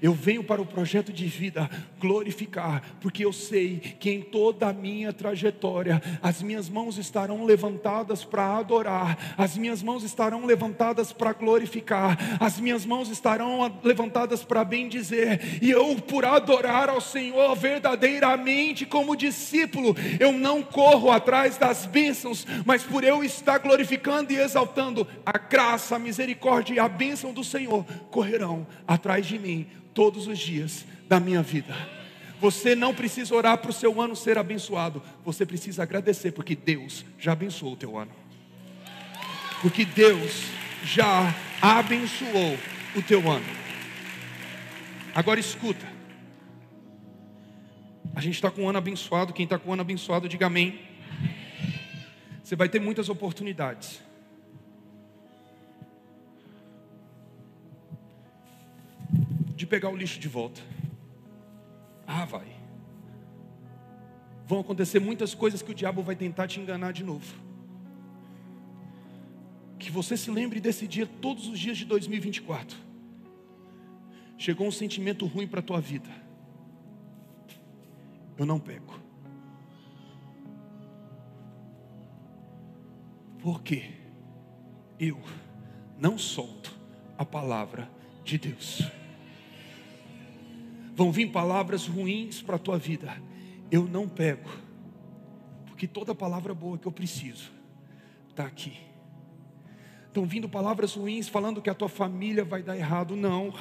Eu 0.00 0.12
venho 0.12 0.44
para 0.44 0.62
o 0.62 0.66
projeto 0.66 1.12
de 1.12 1.26
vida 1.26 1.68
glorificar, 1.98 2.82
porque 3.00 3.24
eu 3.24 3.32
sei 3.32 3.78
que 3.98 4.10
em 4.10 4.22
toda 4.22 4.68
a 4.68 4.72
minha 4.72 5.12
trajetória, 5.12 6.00
as 6.22 6.40
minhas 6.40 6.68
mãos 6.68 6.98
estarão 6.98 7.44
levantadas 7.44 8.24
para 8.24 8.56
adorar, 8.56 9.34
as 9.36 9.56
minhas 9.56 9.82
mãos 9.82 10.04
estarão 10.04 10.46
levantadas 10.46 11.12
para 11.12 11.32
glorificar, 11.32 12.38
as 12.40 12.60
minhas 12.60 12.86
mãos 12.86 13.08
estarão 13.08 13.80
levantadas 13.82 14.44
para 14.44 14.64
bendizer, 14.64 15.58
e 15.60 15.70
eu, 15.70 15.96
por 15.96 16.24
adorar 16.24 16.88
ao 16.88 17.00
Senhor 17.00 17.56
verdadeiramente 17.56 18.86
como 18.86 19.16
discípulo, 19.16 19.96
eu 20.20 20.32
não 20.32 20.62
corro 20.62 21.10
atrás 21.10 21.58
das 21.58 21.86
bênçãos, 21.86 22.46
mas 22.64 22.84
por 22.84 23.02
eu 23.02 23.24
estar 23.24 23.58
glorificando 23.58 24.32
e 24.32 24.36
exaltando 24.36 25.06
a 25.26 25.36
graça, 25.38 25.96
a 25.96 25.98
misericórdia 25.98 26.74
e 26.74 26.78
a 26.78 26.88
bênção 26.88 27.32
do 27.32 27.42
Senhor, 27.42 27.84
correrão 28.10 28.66
atrás 28.86 29.26
de 29.26 29.38
mim 29.38 29.66
todos 29.98 30.28
os 30.28 30.38
dias 30.38 30.86
da 31.08 31.18
minha 31.18 31.42
vida. 31.42 31.74
Você 32.40 32.76
não 32.76 32.94
precisa 32.94 33.34
orar 33.34 33.58
para 33.58 33.70
o 33.70 33.74
seu 33.74 34.00
ano 34.00 34.14
ser 34.14 34.38
abençoado, 34.38 35.02
você 35.24 35.44
precisa 35.44 35.82
agradecer, 35.82 36.30
porque 36.30 36.54
Deus 36.54 37.04
já 37.18 37.32
abençoou 37.32 37.72
o 37.72 37.76
teu 37.76 37.98
ano. 37.98 38.12
Porque 39.60 39.84
Deus 39.84 40.44
já 40.84 41.34
abençoou 41.60 42.56
o 42.94 43.02
teu 43.02 43.28
ano. 43.28 43.44
Agora 45.12 45.40
escuta. 45.40 45.84
A 48.14 48.20
gente 48.20 48.36
está 48.36 48.52
com 48.52 48.62
um 48.62 48.68
ano 48.68 48.78
abençoado. 48.78 49.32
Quem 49.32 49.42
está 49.42 49.58
com 49.58 49.70
um 49.70 49.72
ano 49.72 49.82
abençoado, 49.82 50.28
diga 50.28 50.46
amém. 50.46 50.78
Você 52.44 52.54
vai 52.54 52.68
ter 52.68 52.80
muitas 52.80 53.08
oportunidades. 53.08 54.00
De 59.58 59.66
pegar 59.66 59.90
o 59.90 59.96
lixo 59.96 60.20
de 60.20 60.28
volta. 60.28 60.60
Ah, 62.06 62.24
vai. 62.24 62.46
Vão 64.46 64.60
acontecer 64.60 65.00
muitas 65.00 65.34
coisas 65.34 65.60
que 65.60 65.72
o 65.72 65.74
diabo 65.74 66.00
vai 66.00 66.14
tentar 66.14 66.46
te 66.46 66.60
enganar 66.60 66.92
de 66.92 67.02
novo. 67.02 67.34
Que 69.80 69.90
você 69.90 70.16
se 70.16 70.30
lembre 70.30 70.60
desse 70.60 70.86
dia 70.86 71.08
todos 71.08 71.48
os 71.48 71.58
dias 71.58 71.76
de 71.76 71.84
2024. 71.86 72.78
Chegou 74.36 74.68
um 74.68 74.70
sentimento 74.70 75.26
ruim 75.26 75.48
para 75.48 75.58
a 75.58 75.62
tua 75.62 75.80
vida. 75.80 76.08
Eu 78.36 78.46
não 78.46 78.60
pego. 78.60 78.94
Porque 83.40 83.90
eu 85.00 85.20
não 85.98 86.16
solto 86.16 86.72
a 87.18 87.24
palavra 87.24 87.90
de 88.22 88.38
Deus. 88.38 88.88
Vão 90.98 91.12
vir 91.12 91.30
palavras 91.30 91.86
ruins 91.86 92.42
para 92.42 92.56
a 92.56 92.58
tua 92.58 92.76
vida. 92.76 93.22
Eu 93.70 93.84
não 93.84 94.08
pego. 94.08 94.50
Porque 95.64 95.86
toda 95.86 96.12
palavra 96.12 96.52
boa 96.52 96.76
que 96.76 96.88
eu 96.88 96.90
preciso 96.90 97.52
está 98.28 98.44
aqui. 98.44 98.76
Estão 100.08 100.26
vindo 100.26 100.48
palavras 100.48 100.94
ruins 100.96 101.28
falando 101.28 101.62
que 101.62 101.70
a 101.70 101.74
tua 101.74 101.88
família 101.88 102.44
vai 102.44 102.64
dar 102.64 102.76
errado. 102.76 103.14
Não. 103.14 103.54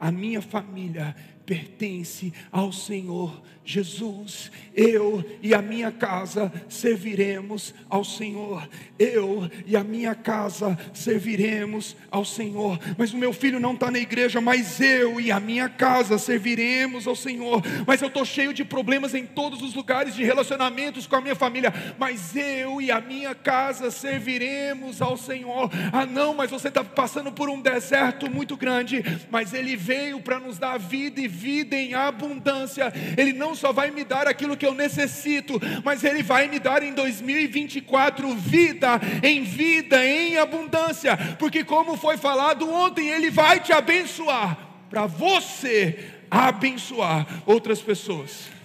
A 0.00 0.10
minha 0.10 0.42
família 0.42 1.14
pertence 1.48 2.30
ao 2.52 2.70
Senhor 2.70 3.40
Jesus. 3.68 4.50
Eu 4.74 5.22
e 5.42 5.52
a 5.52 5.60
minha 5.60 5.92
casa 5.92 6.50
serviremos 6.70 7.74
ao 7.90 8.02
Senhor. 8.02 8.66
Eu 8.98 9.50
e 9.66 9.76
a 9.76 9.84
minha 9.84 10.14
casa 10.14 10.78
serviremos 10.94 11.94
ao 12.10 12.24
Senhor. 12.24 12.78
Mas 12.96 13.12
o 13.12 13.18
meu 13.18 13.30
filho 13.30 13.60
não 13.60 13.74
está 13.74 13.90
na 13.90 13.98
igreja, 13.98 14.40
mas 14.40 14.80
eu 14.80 15.20
e 15.20 15.30
a 15.30 15.38
minha 15.38 15.68
casa 15.68 16.16
serviremos 16.16 17.06
ao 17.06 17.14
Senhor. 17.14 17.62
Mas 17.86 18.00
eu 18.00 18.08
estou 18.08 18.24
cheio 18.24 18.54
de 18.54 18.64
problemas 18.64 19.14
em 19.14 19.26
todos 19.26 19.60
os 19.60 19.74
lugares 19.74 20.14
de 20.14 20.24
relacionamentos 20.24 21.06
com 21.06 21.16
a 21.16 21.20
minha 21.20 21.36
família. 21.36 21.72
Mas 21.98 22.34
eu 22.34 22.80
e 22.80 22.90
a 22.90 23.02
minha 23.02 23.34
casa 23.34 23.90
serviremos 23.90 25.02
ao 25.02 25.18
Senhor. 25.18 25.70
Ah, 25.92 26.06
não, 26.06 26.32
mas 26.32 26.50
você 26.50 26.68
está 26.68 26.82
passando 26.82 27.30
por 27.32 27.50
um 27.50 27.60
deserto 27.60 28.30
muito 28.30 28.56
grande. 28.56 29.04
Mas 29.30 29.52
Ele 29.52 29.76
veio 29.76 30.20
para 30.22 30.40
nos 30.40 30.56
dar 30.56 30.78
vida 30.78 31.20
e 31.20 31.28
vida 31.38 31.76
em 31.76 31.94
abundância. 31.94 32.92
Ele 33.16 33.32
não 33.32 33.54
só 33.54 33.72
vai 33.72 33.90
me 33.90 34.04
dar 34.04 34.26
aquilo 34.26 34.56
que 34.56 34.66
eu 34.66 34.74
necessito, 34.74 35.60
mas 35.84 36.02
Ele 36.02 36.22
vai 36.22 36.48
me 36.48 36.58
dar 36.58 36.82
em 36.82 36.92
2024 36.92 38.34
vida, 38.34 39.00
em 39.22 39.44
vida, 39.44 40.04
em 40.04 40.36
abundância, 40.36 41.16
porque, 41.38 41.62
como 41.62 41.96
foi 41.96 42.16
falado 42.16 42.68
ontem, 42.68 43.08
Ele 43.08 43.30
vai 43.30 43.60
te 43.60 43.72
abençoar, 43.72 44.58
para 44.90 45.06
você 45.06 45.98
abençoar 46.30 47.26
outras 47.46 47.80
pessoas 47.80 48.57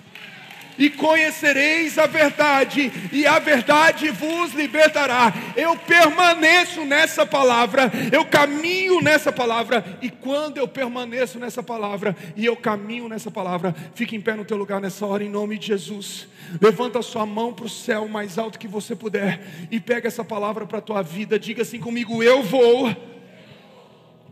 e 0.77 0.89
conhecereis 0.89 1.97
a 1.97 2.05
verdade, 2.07 2.91
e 3.11 3.25
a 3.25 3.39
verdade 3.39 4.09
vos 4.09 4.53
libertará. 4.53 5.33
Eu 5.55 5.77
permaneço 5.77 6.85
nessa 6.85 7.25
palavra, 7.25 7.91
eu 8.11 8.25
caminho 8.25 9.01
nessa 9.01 9.31
palavra, 9.31 9.83
e 10.01 10.09
quando 10.09 10.57
eu 10.57 10.67
permaneço 10.67 11.39
nessa 11.39 11.61
palavra, 11.61 12.15
e 12.35 12.45
eu 12.45 12.55
caminho 12.55 13.07
nessa 13.07 13.29
palavra, 13.29 13.75
fique 13.93 14.15
em 14.15 14.21
pé 14.21 14.33
no 14.33 14.45
teu 14.45 14.57
lugar 14.57 14.81
nessa 14.81 15.05
hora, 15.05 15.23
em 15.23 15.29
nome 15.29 15.57
de 15.57 15.67
Jesus. 15.67 16.27
Levanta 16.61 16.99
a 16.99 17.03
sua 17.03 17.25
mão 17.25 17.53
para 17.53 17.65
o 17.65 17.69
céu 17.69 18.07
mais 18.07 18.37
alto 18.37 18.59
que 18.59 18.67
você 18.67 18.95
puder, 18.95 19.41
e 19.71 19.79
pega 19.79 20.07
essa 20.07 20.23
palavra 20.23 20.65
para 20.65 20.79
a 20.79 20.81
tua 20.81 21.01
vida, 21.01 21.39
diga 21.39 21.61
assim 21.61 21.79
comigo: 21.79 22.23
Eu 22.23 22.43
vou 22.43 22.95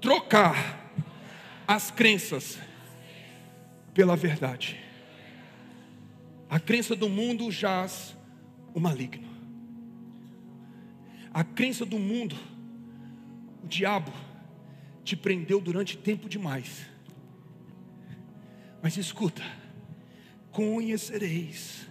trocar 0.02 0.90
as 1.68 1.92
crenças 1.92 2.58
pela 3.94 4.16
verdade. 4.16 4.81
A 6.52 6.60
crença 6.60 6.98
do 6.98 7.08
mundo 7.08 7.50
jaz 7.50 8.14
o 8.74 8.80
maligno. 8.82 9.26
A 11.34 11.46
crença 11.46 11.86
do 11.86 11.98
mundo, 11.98 12.36
o 13.64 13.68
diabo, 13.68 14.12
te 15.02 15.16
prendeu 15.16 15.62
durante 15.62 15.98
tempo 15.98 16.28
demais. 16.28 16.86
Mas 18.84 18.98
escuta, 18.98 19.42
conhecereis 20.52 21.90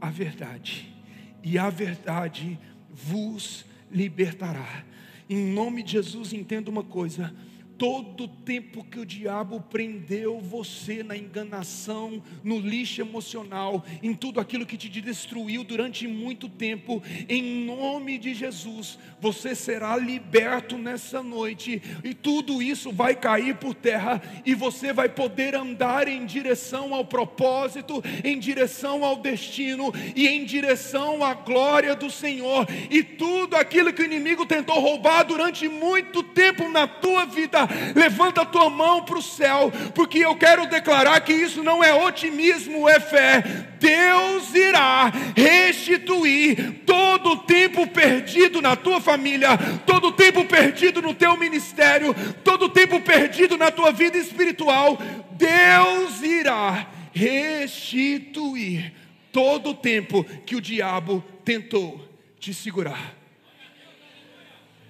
a 0.00 0.10
verdade, 0.10 0.94
e 1.42 1.58
a 1.58 1.68
verdade 1.68 2.56
vos 2.88 3.66
libertará. 3.90 4.84
Em 5.28 5.52
nome 5.52 5.82
de 5.82 5.90
Jesus, 5.94 6.32
entenda 6.32 6.70
uma 6.70 6.84
coisa: 6.84 7.34
todo 7.78 8.24
o 8.24 8.28
tempo 8.28 8.82
que 8.82 8.98
o 8.98 9.06
diabo 9.06 9.60
prendeu 9.60 10.40
você 10.40 11.04
na 11.04 11.16
enganação, 11.16 12.20
no 12.42 12.58
lixo 12.58 13.00
emocional, 13.00 13.84
em 14.02 14.12
tudo 14.12 14.40
aquilo 14.40 14.66
que 14.66 14.76
te 14.76 14.88
destruiu 14.88 15.62
durante 15.62 16.08
muito 16.08 16.48
tempo, 16.48 17.00
em 17.28 17.64
nome 17.64 18.18
de 18.18 18.34
Jesus, 18.34 18.98
você 19.20 19.54
será 19.54 19.96
liberto 19.96 20.76
nessa 20.76 21.22
noite, 21.22 21.80
e 22.02 22.12
tudo 22.12 22.60
isso 22.60 22.90
vai 22.90 23.14
cair 23.14 23.54
por 23.54 23.74
terra, 23.74 24.20
e 24.44 24.54
você 24.54 24.92
vai 24.92 25.08
poder 25.08 25.54
andar 25.54 26.08
em 26.08 26.26
direção 26.26 26.92
ao 26.92 27.04
propósito, 27.04 28.02
em 28.24 28.38
direção 28.40 29.04
ao 29.04 29.16
destino, 29.16 29.92
e 30.16 30.26
em 30.26 30.44
direção 30.44 31.22
à 31.22 31.32
glória 31.32 31.94
do 31.94 32.10
Senhor, 32.10 32.66
e 32.90 33.04
tudo 33.04 33.54
aquilo 33.54 33.92
que 33.92 34.02
o 34.02 34.06
inimigo 34.06 34.44
tentou 34.44 34.80
roubar 34.80 35.22
durante 35.22 35.68
muito 35.68 36.24
tempo 36.24 36.68
na 36.68 36.88
tua 36.88 37.24
vida, 37.24 37.67
levanta 37.94 38.42
a 38.42 38.46
tua 38.46 38.68
mão 38.70 39.04
para 39.04 39.18
o 39.18 39.22
céu, 39.22 39.72
porque 39.94 40.18
eu 40.18 40.34
quero 40.36 40.66
declarar 40.66 41.20
que 41.20 41.32
isso 41.32 41.62
não 41.62 41.82
é 41.82 41.94
otimismo, 41.94 42.88
é 42.88 43.00
fé. 43.00 43.42
Deus 43.78 44.54
irá 44.54 45.12
restituir 45.36 46.82
todo 46.84 47.30
o 47.30 47.36
tempo 47.38 47.86
perdido 47.86 48.60
na 48.60 48.74
tua 48.76 49.00
família, 49.00 49.50
todo 49.86 50.08
o 50.08 50.12
tempo 50.12 50.44
perdido 50.44 51.00
no 51.00 51.14
teu 51.14 51.36
ministério, 51.36 52.14
todo 52.44 52.66
o 52.66 52.68
tempo 52.68 53.00
perdido 53.00 53.56
na 53.56 53.70
tua 53.70 53.92
vida 53.92 54.18
espiritual. 54.18 54.98
Deus 55.32 56.22
irá 56.22 56.88
restituir 57.12 58.92
todo 59.32 59.70
o 59.70 59.74
tempo 59.74 60.24
que 60.44 60.56
o 60.56 60.60
diabo 60.60 61.24
tentou 61.44 62.04
te 62.40 62.52
segurar. 62.52 63.14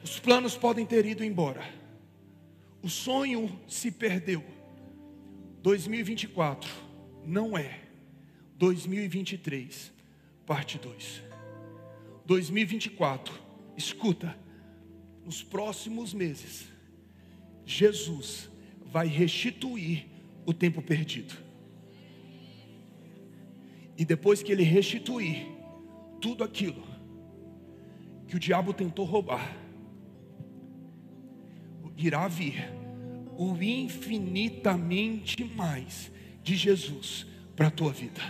Os 0.03 0.19
planos 0.19 0.57
podem 0.57 0.87
ter 0.87 1.05
ido 1.05 1.25
embora 1.25 1.78
o 2.89 2.91
sonho 2.91 3.61
se 3.69 3.91
perdeu. 3.91 4.43
2024 5.63 6.73
não 7.23 7.57
é 7.57 7.81
2023, 8.57 9.93
parte 10.47 10.79
2. 10.79 11.23
2024, 12.25 13.39
escuta, 13.77 14.35
nos 15.23 15.43
próximos 15.43 16.15
meses, 16.15 16.67
Jesus 17.67 18.51
vai 18.87 19.07
restituir 19.07 20.07
o 20.47 20.55
tempo 20.55 20.81
perdido. 20.81 21.37
E 23.99 24.05
depois 24.07 24.43
que 24.43 24.51
ele 24.51 24.63
restituir 24.63 25.47
tudo 26.23 26.43
aquilo 26.43 26.83
que 28.27 28.37
o 28.37 28.41
diabo 28.41 28.73
tentou 28.73 29.05
roubar, 29.05 29.55
irá 31.99 32.27
vir 32.29 32.78
o 33.39 33.57
infinitamente 33.63 35.45
mais 35.45 36.11
de 36.43 36.57
Jesus 36.57 37.25
para 37.55 37.69
a 37.69 37.71
tua 37.71 37.93
vida. 37.93 38.21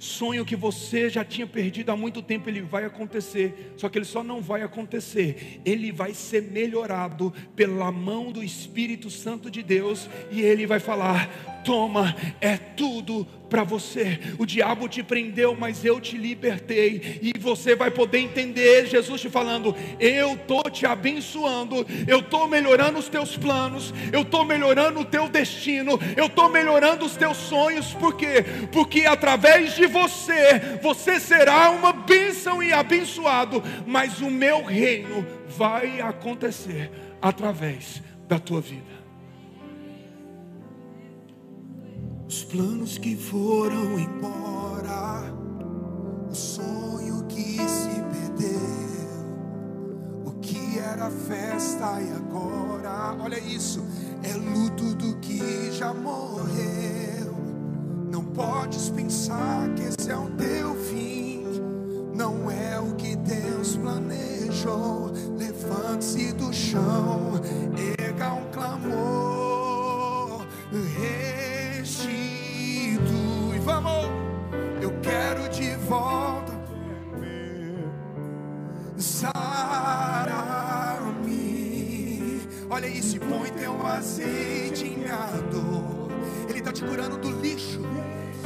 Sonho 0.00 0.44
que 0.44 0.56
você 0.56 1.08
já 1.08 1.24
tinha 1.24 1.46
perdido 1.46 1.90
há 1.90 1.96
muito 1.96 2.20
tempo, 2.20 2.50
ele 2.50 2.60
vai 2.60 2.84
acontecer. 2.84 3.72
Só 3.76 3.88
que 3.88 3.96
ele 3.96 4.04
só 4.04 4.24
não 4.24 4.42
vai 4.42 4.62
acontecer, 4.62 5.60
ele 5.64 5.92
vai 5.92 6.12
ser 6.12 6.42
melhorado 6.42 7.32
pela 7.54 7.92
mão 7.92 8.32
do 8.32 8.42
Espírito 8.42 9.08
Santo 9.08 9.48
de 9.48 9.62
Deus, 9.62 10.10
e 10.32 10.40
ele 10.40 10.66
vai 10.66 10.80
falar: 10.80 11.30
toma, 11.64 12.14
é 12.40 12.56
tudo 12.56 13.26
para 13.52 13.64
você. 13.64 14.18
O 14.38 14.46
diabo 14.46 14.88
te 14.88 15.02
prendeu, 15.02 15.54
mas 15.54 15.84
eu 15.84 16.00
te 16.00 16.16
libertei. 16.16 17.20
E 17.20 17.38
você 17.38 17.76
vai 17.76 17.90
poder 17.90 18.18
entender 18.18 18.86
Jesus 18.86 19.20
te 19.20 19.28
falando: 19.28 19.76
Eu 20.00 20.32
estou 20.34 20.62
te 20.70 20.86
abençoando, 20.86 21.86
eu 22.06 22.20
estou 22.20 22.48
melhorando 22.48 22.98
os 22.98 23.08
teus 23.08 23.36
planos, 23.36 23.92
eu 24.10 24.22
estou 24.22 24.44
melhorando 24.44 25.00
o 25.00 25.04
teu 25.04 25.28
destino, 25.28 25.98
eu 26.16 26.26
estou 26.26 26.48
melhorando 26.48 27.04
os 27.04 27.14
teus 27.14 27.36
sonhos. 27.36 27.92
Por 27.92 28.16
quê? 28.16 28.44
Porque 28.72 29.04
através 29.04 29.74
de 29.74 29.86
você, 29.86 30.78
você 30.82 31.20
será 31.20 31.70
uma 31.70 31.92
bênção 31.92 32.62
e 32.62 32.72
abençoado, 32.72 33.62
mas 33.86 34.20
o 34.20 34.30
meu 34.30 34.62
reino 34.64 35.26
vai 35.46 36.00
acontecer 36.00 36.90
através 37.20 38.02
da 38.26 38.38
tua 38.38 38.62
vida. 38.62 39.01
Os 42.32 42.44
planos 42.44 42.96
que 42.96 43.14
foram 43.14 43.98
embora, 43.98 45.30
o 46.30 46.34
sonho 46.34 47.22
que 47.28 47.58
se 47.58 48.02
perdeu, 48.10 48.58
o 50.24 50.30
que 50.40 50.78
era 50.78 51.10
festa 51.10 52.00
e 52.00 52.10
agora, 52.10 53.14
olha 53.20 53.38
isso, 53.38 53.84
é 54.22 54.32
luto 54.32 54.94
do 54.94 55.18
que 55.18 55.72
já 55.72 55.92
morreu. 55.92 57.36
Não 58.10 58.24
podes 58.24 58.88
pensar 58.88 59.68
que 59.76 59.82
esse 59.82 60.10
é 60.10 60.16
o 60.16 60.30
teu 60.30 60.74
fim, 60.86 61.44
não 62.14 62.50
é 62.50 62.80
o 62.80 62.94
que 62.94 63.14
Deus 63.14 63.76
planejou. 63.76 65.12
Levante-se 65.36 66.32
do 66.32 66.50
chão, 66.50 67.32
erga 67.98 68.32
um 68.32 68.50
clamor. 68.50 70.46
Restitui, 70.72 71.51
Olha 82.72 82.88
isso, 82.88 83.20
põe 83.20 83.50
teu 83.50 83.86
azeite 83.86 84.86
em 84.86 84.96
minha 84.96 85.26
dor. 85.50 86.10
Ele 86.48 86.60
está 86.60 86.72
te 86.72 86.82
curando 86.82 87.18
do 87.18 87.30
lixo 87.38 87.82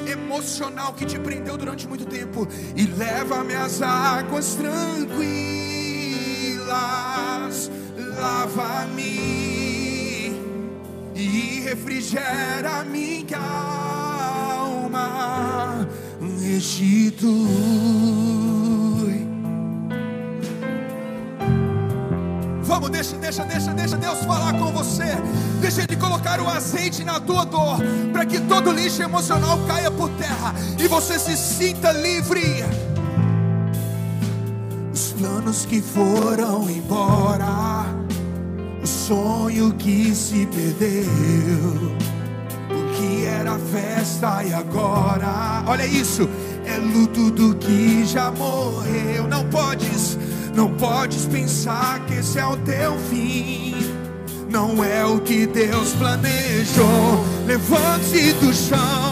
emocional 0.05 0.93
que 0.95 1.07
te 1.07 1.17
prendeu 1.17 1.57
durante 1.57 1.87
muito 1.87 2.05
tempo. 2.07 2.49
E 2.75 2.87
leva-me 2.87 3.55
águas 3.55 4.57
tranquilas. 4.57 5.31
Lava-me 8.19 9.13
e 11.15 11.61
refrigera 11.61 12.83
minha 12.83 13.39
alma. 14.49 15.07
Restitui. 16.43 18.16
Deixa, 22.97 23.17
deixa, 23.17 23.45
deixa, 23.45 23.75
deixa 23.75 23.97
Deus 23.97 24.19
falar 24.25 24.55
com 24.55 24.73
você. 24.73 25.17
Deixa 25.61 25.83
Ele 25.83 25.97
colocar 25.97 26.41
o 26.41 26.49
azeite 26.49 27.05
na 27.05 27.21
tua 27.21 27.45
dor, 27.45 27.79
para 28.13 28.25
que 28.25 28.41
todo 28.41 28.73
lixo 28.73 29.03
emocional 29.03 29.59
caia 29.67 29.91
por 29.91 30.09
terra 30.11 30.55
e 30.79 30.89
você 30.89 31.19
se 31.19 31.37
sinta 31.37 31.93
livre. 31.93 32.65
Os 34.93 35.13
planos 35.13 35.67
que 35.67 35.83
foram 35.83 36.69
embora, 36.71 37.87
o 38.83 38.87
sonho 38.87 39.75
que 39.75 40.15
se 40.15 40.47
perdeu, 40.47 41.97
o 42.71 42.95
que 42.97 43.27
era 43.27 43.59
festa 43.59 44.43
e 44.43 44.55
agora, 44.55 45.63
olha 45.67 45.87
isso, 45.87 46.27
é 46.65 46.79
luto 46.79 47.31
do 47.31 47.55
que 47.57 48.07
já 48.07 48.31
morreu. 48.31 49.29
Não 49.29 49.45
podes, 49.51 49.96
não 50.57 50.73
podes 50.73 51.27
pensar 51.27 52.01
que 52.07 52.15
esse 52.15 52.39
é 52.39 52.47
o 52.47 52.57
teu 52.57 52.99
fim. 53.11 53.75
Não 54.49 54.83
é 54.83 55.05
o 55.05 55.21
que 55.21 55.47
Deus 55.47 55.93
planejou. 55.93 57.25
Levante-se 57.47 58.33
do 58.35 58.55
chão 58.55 59.06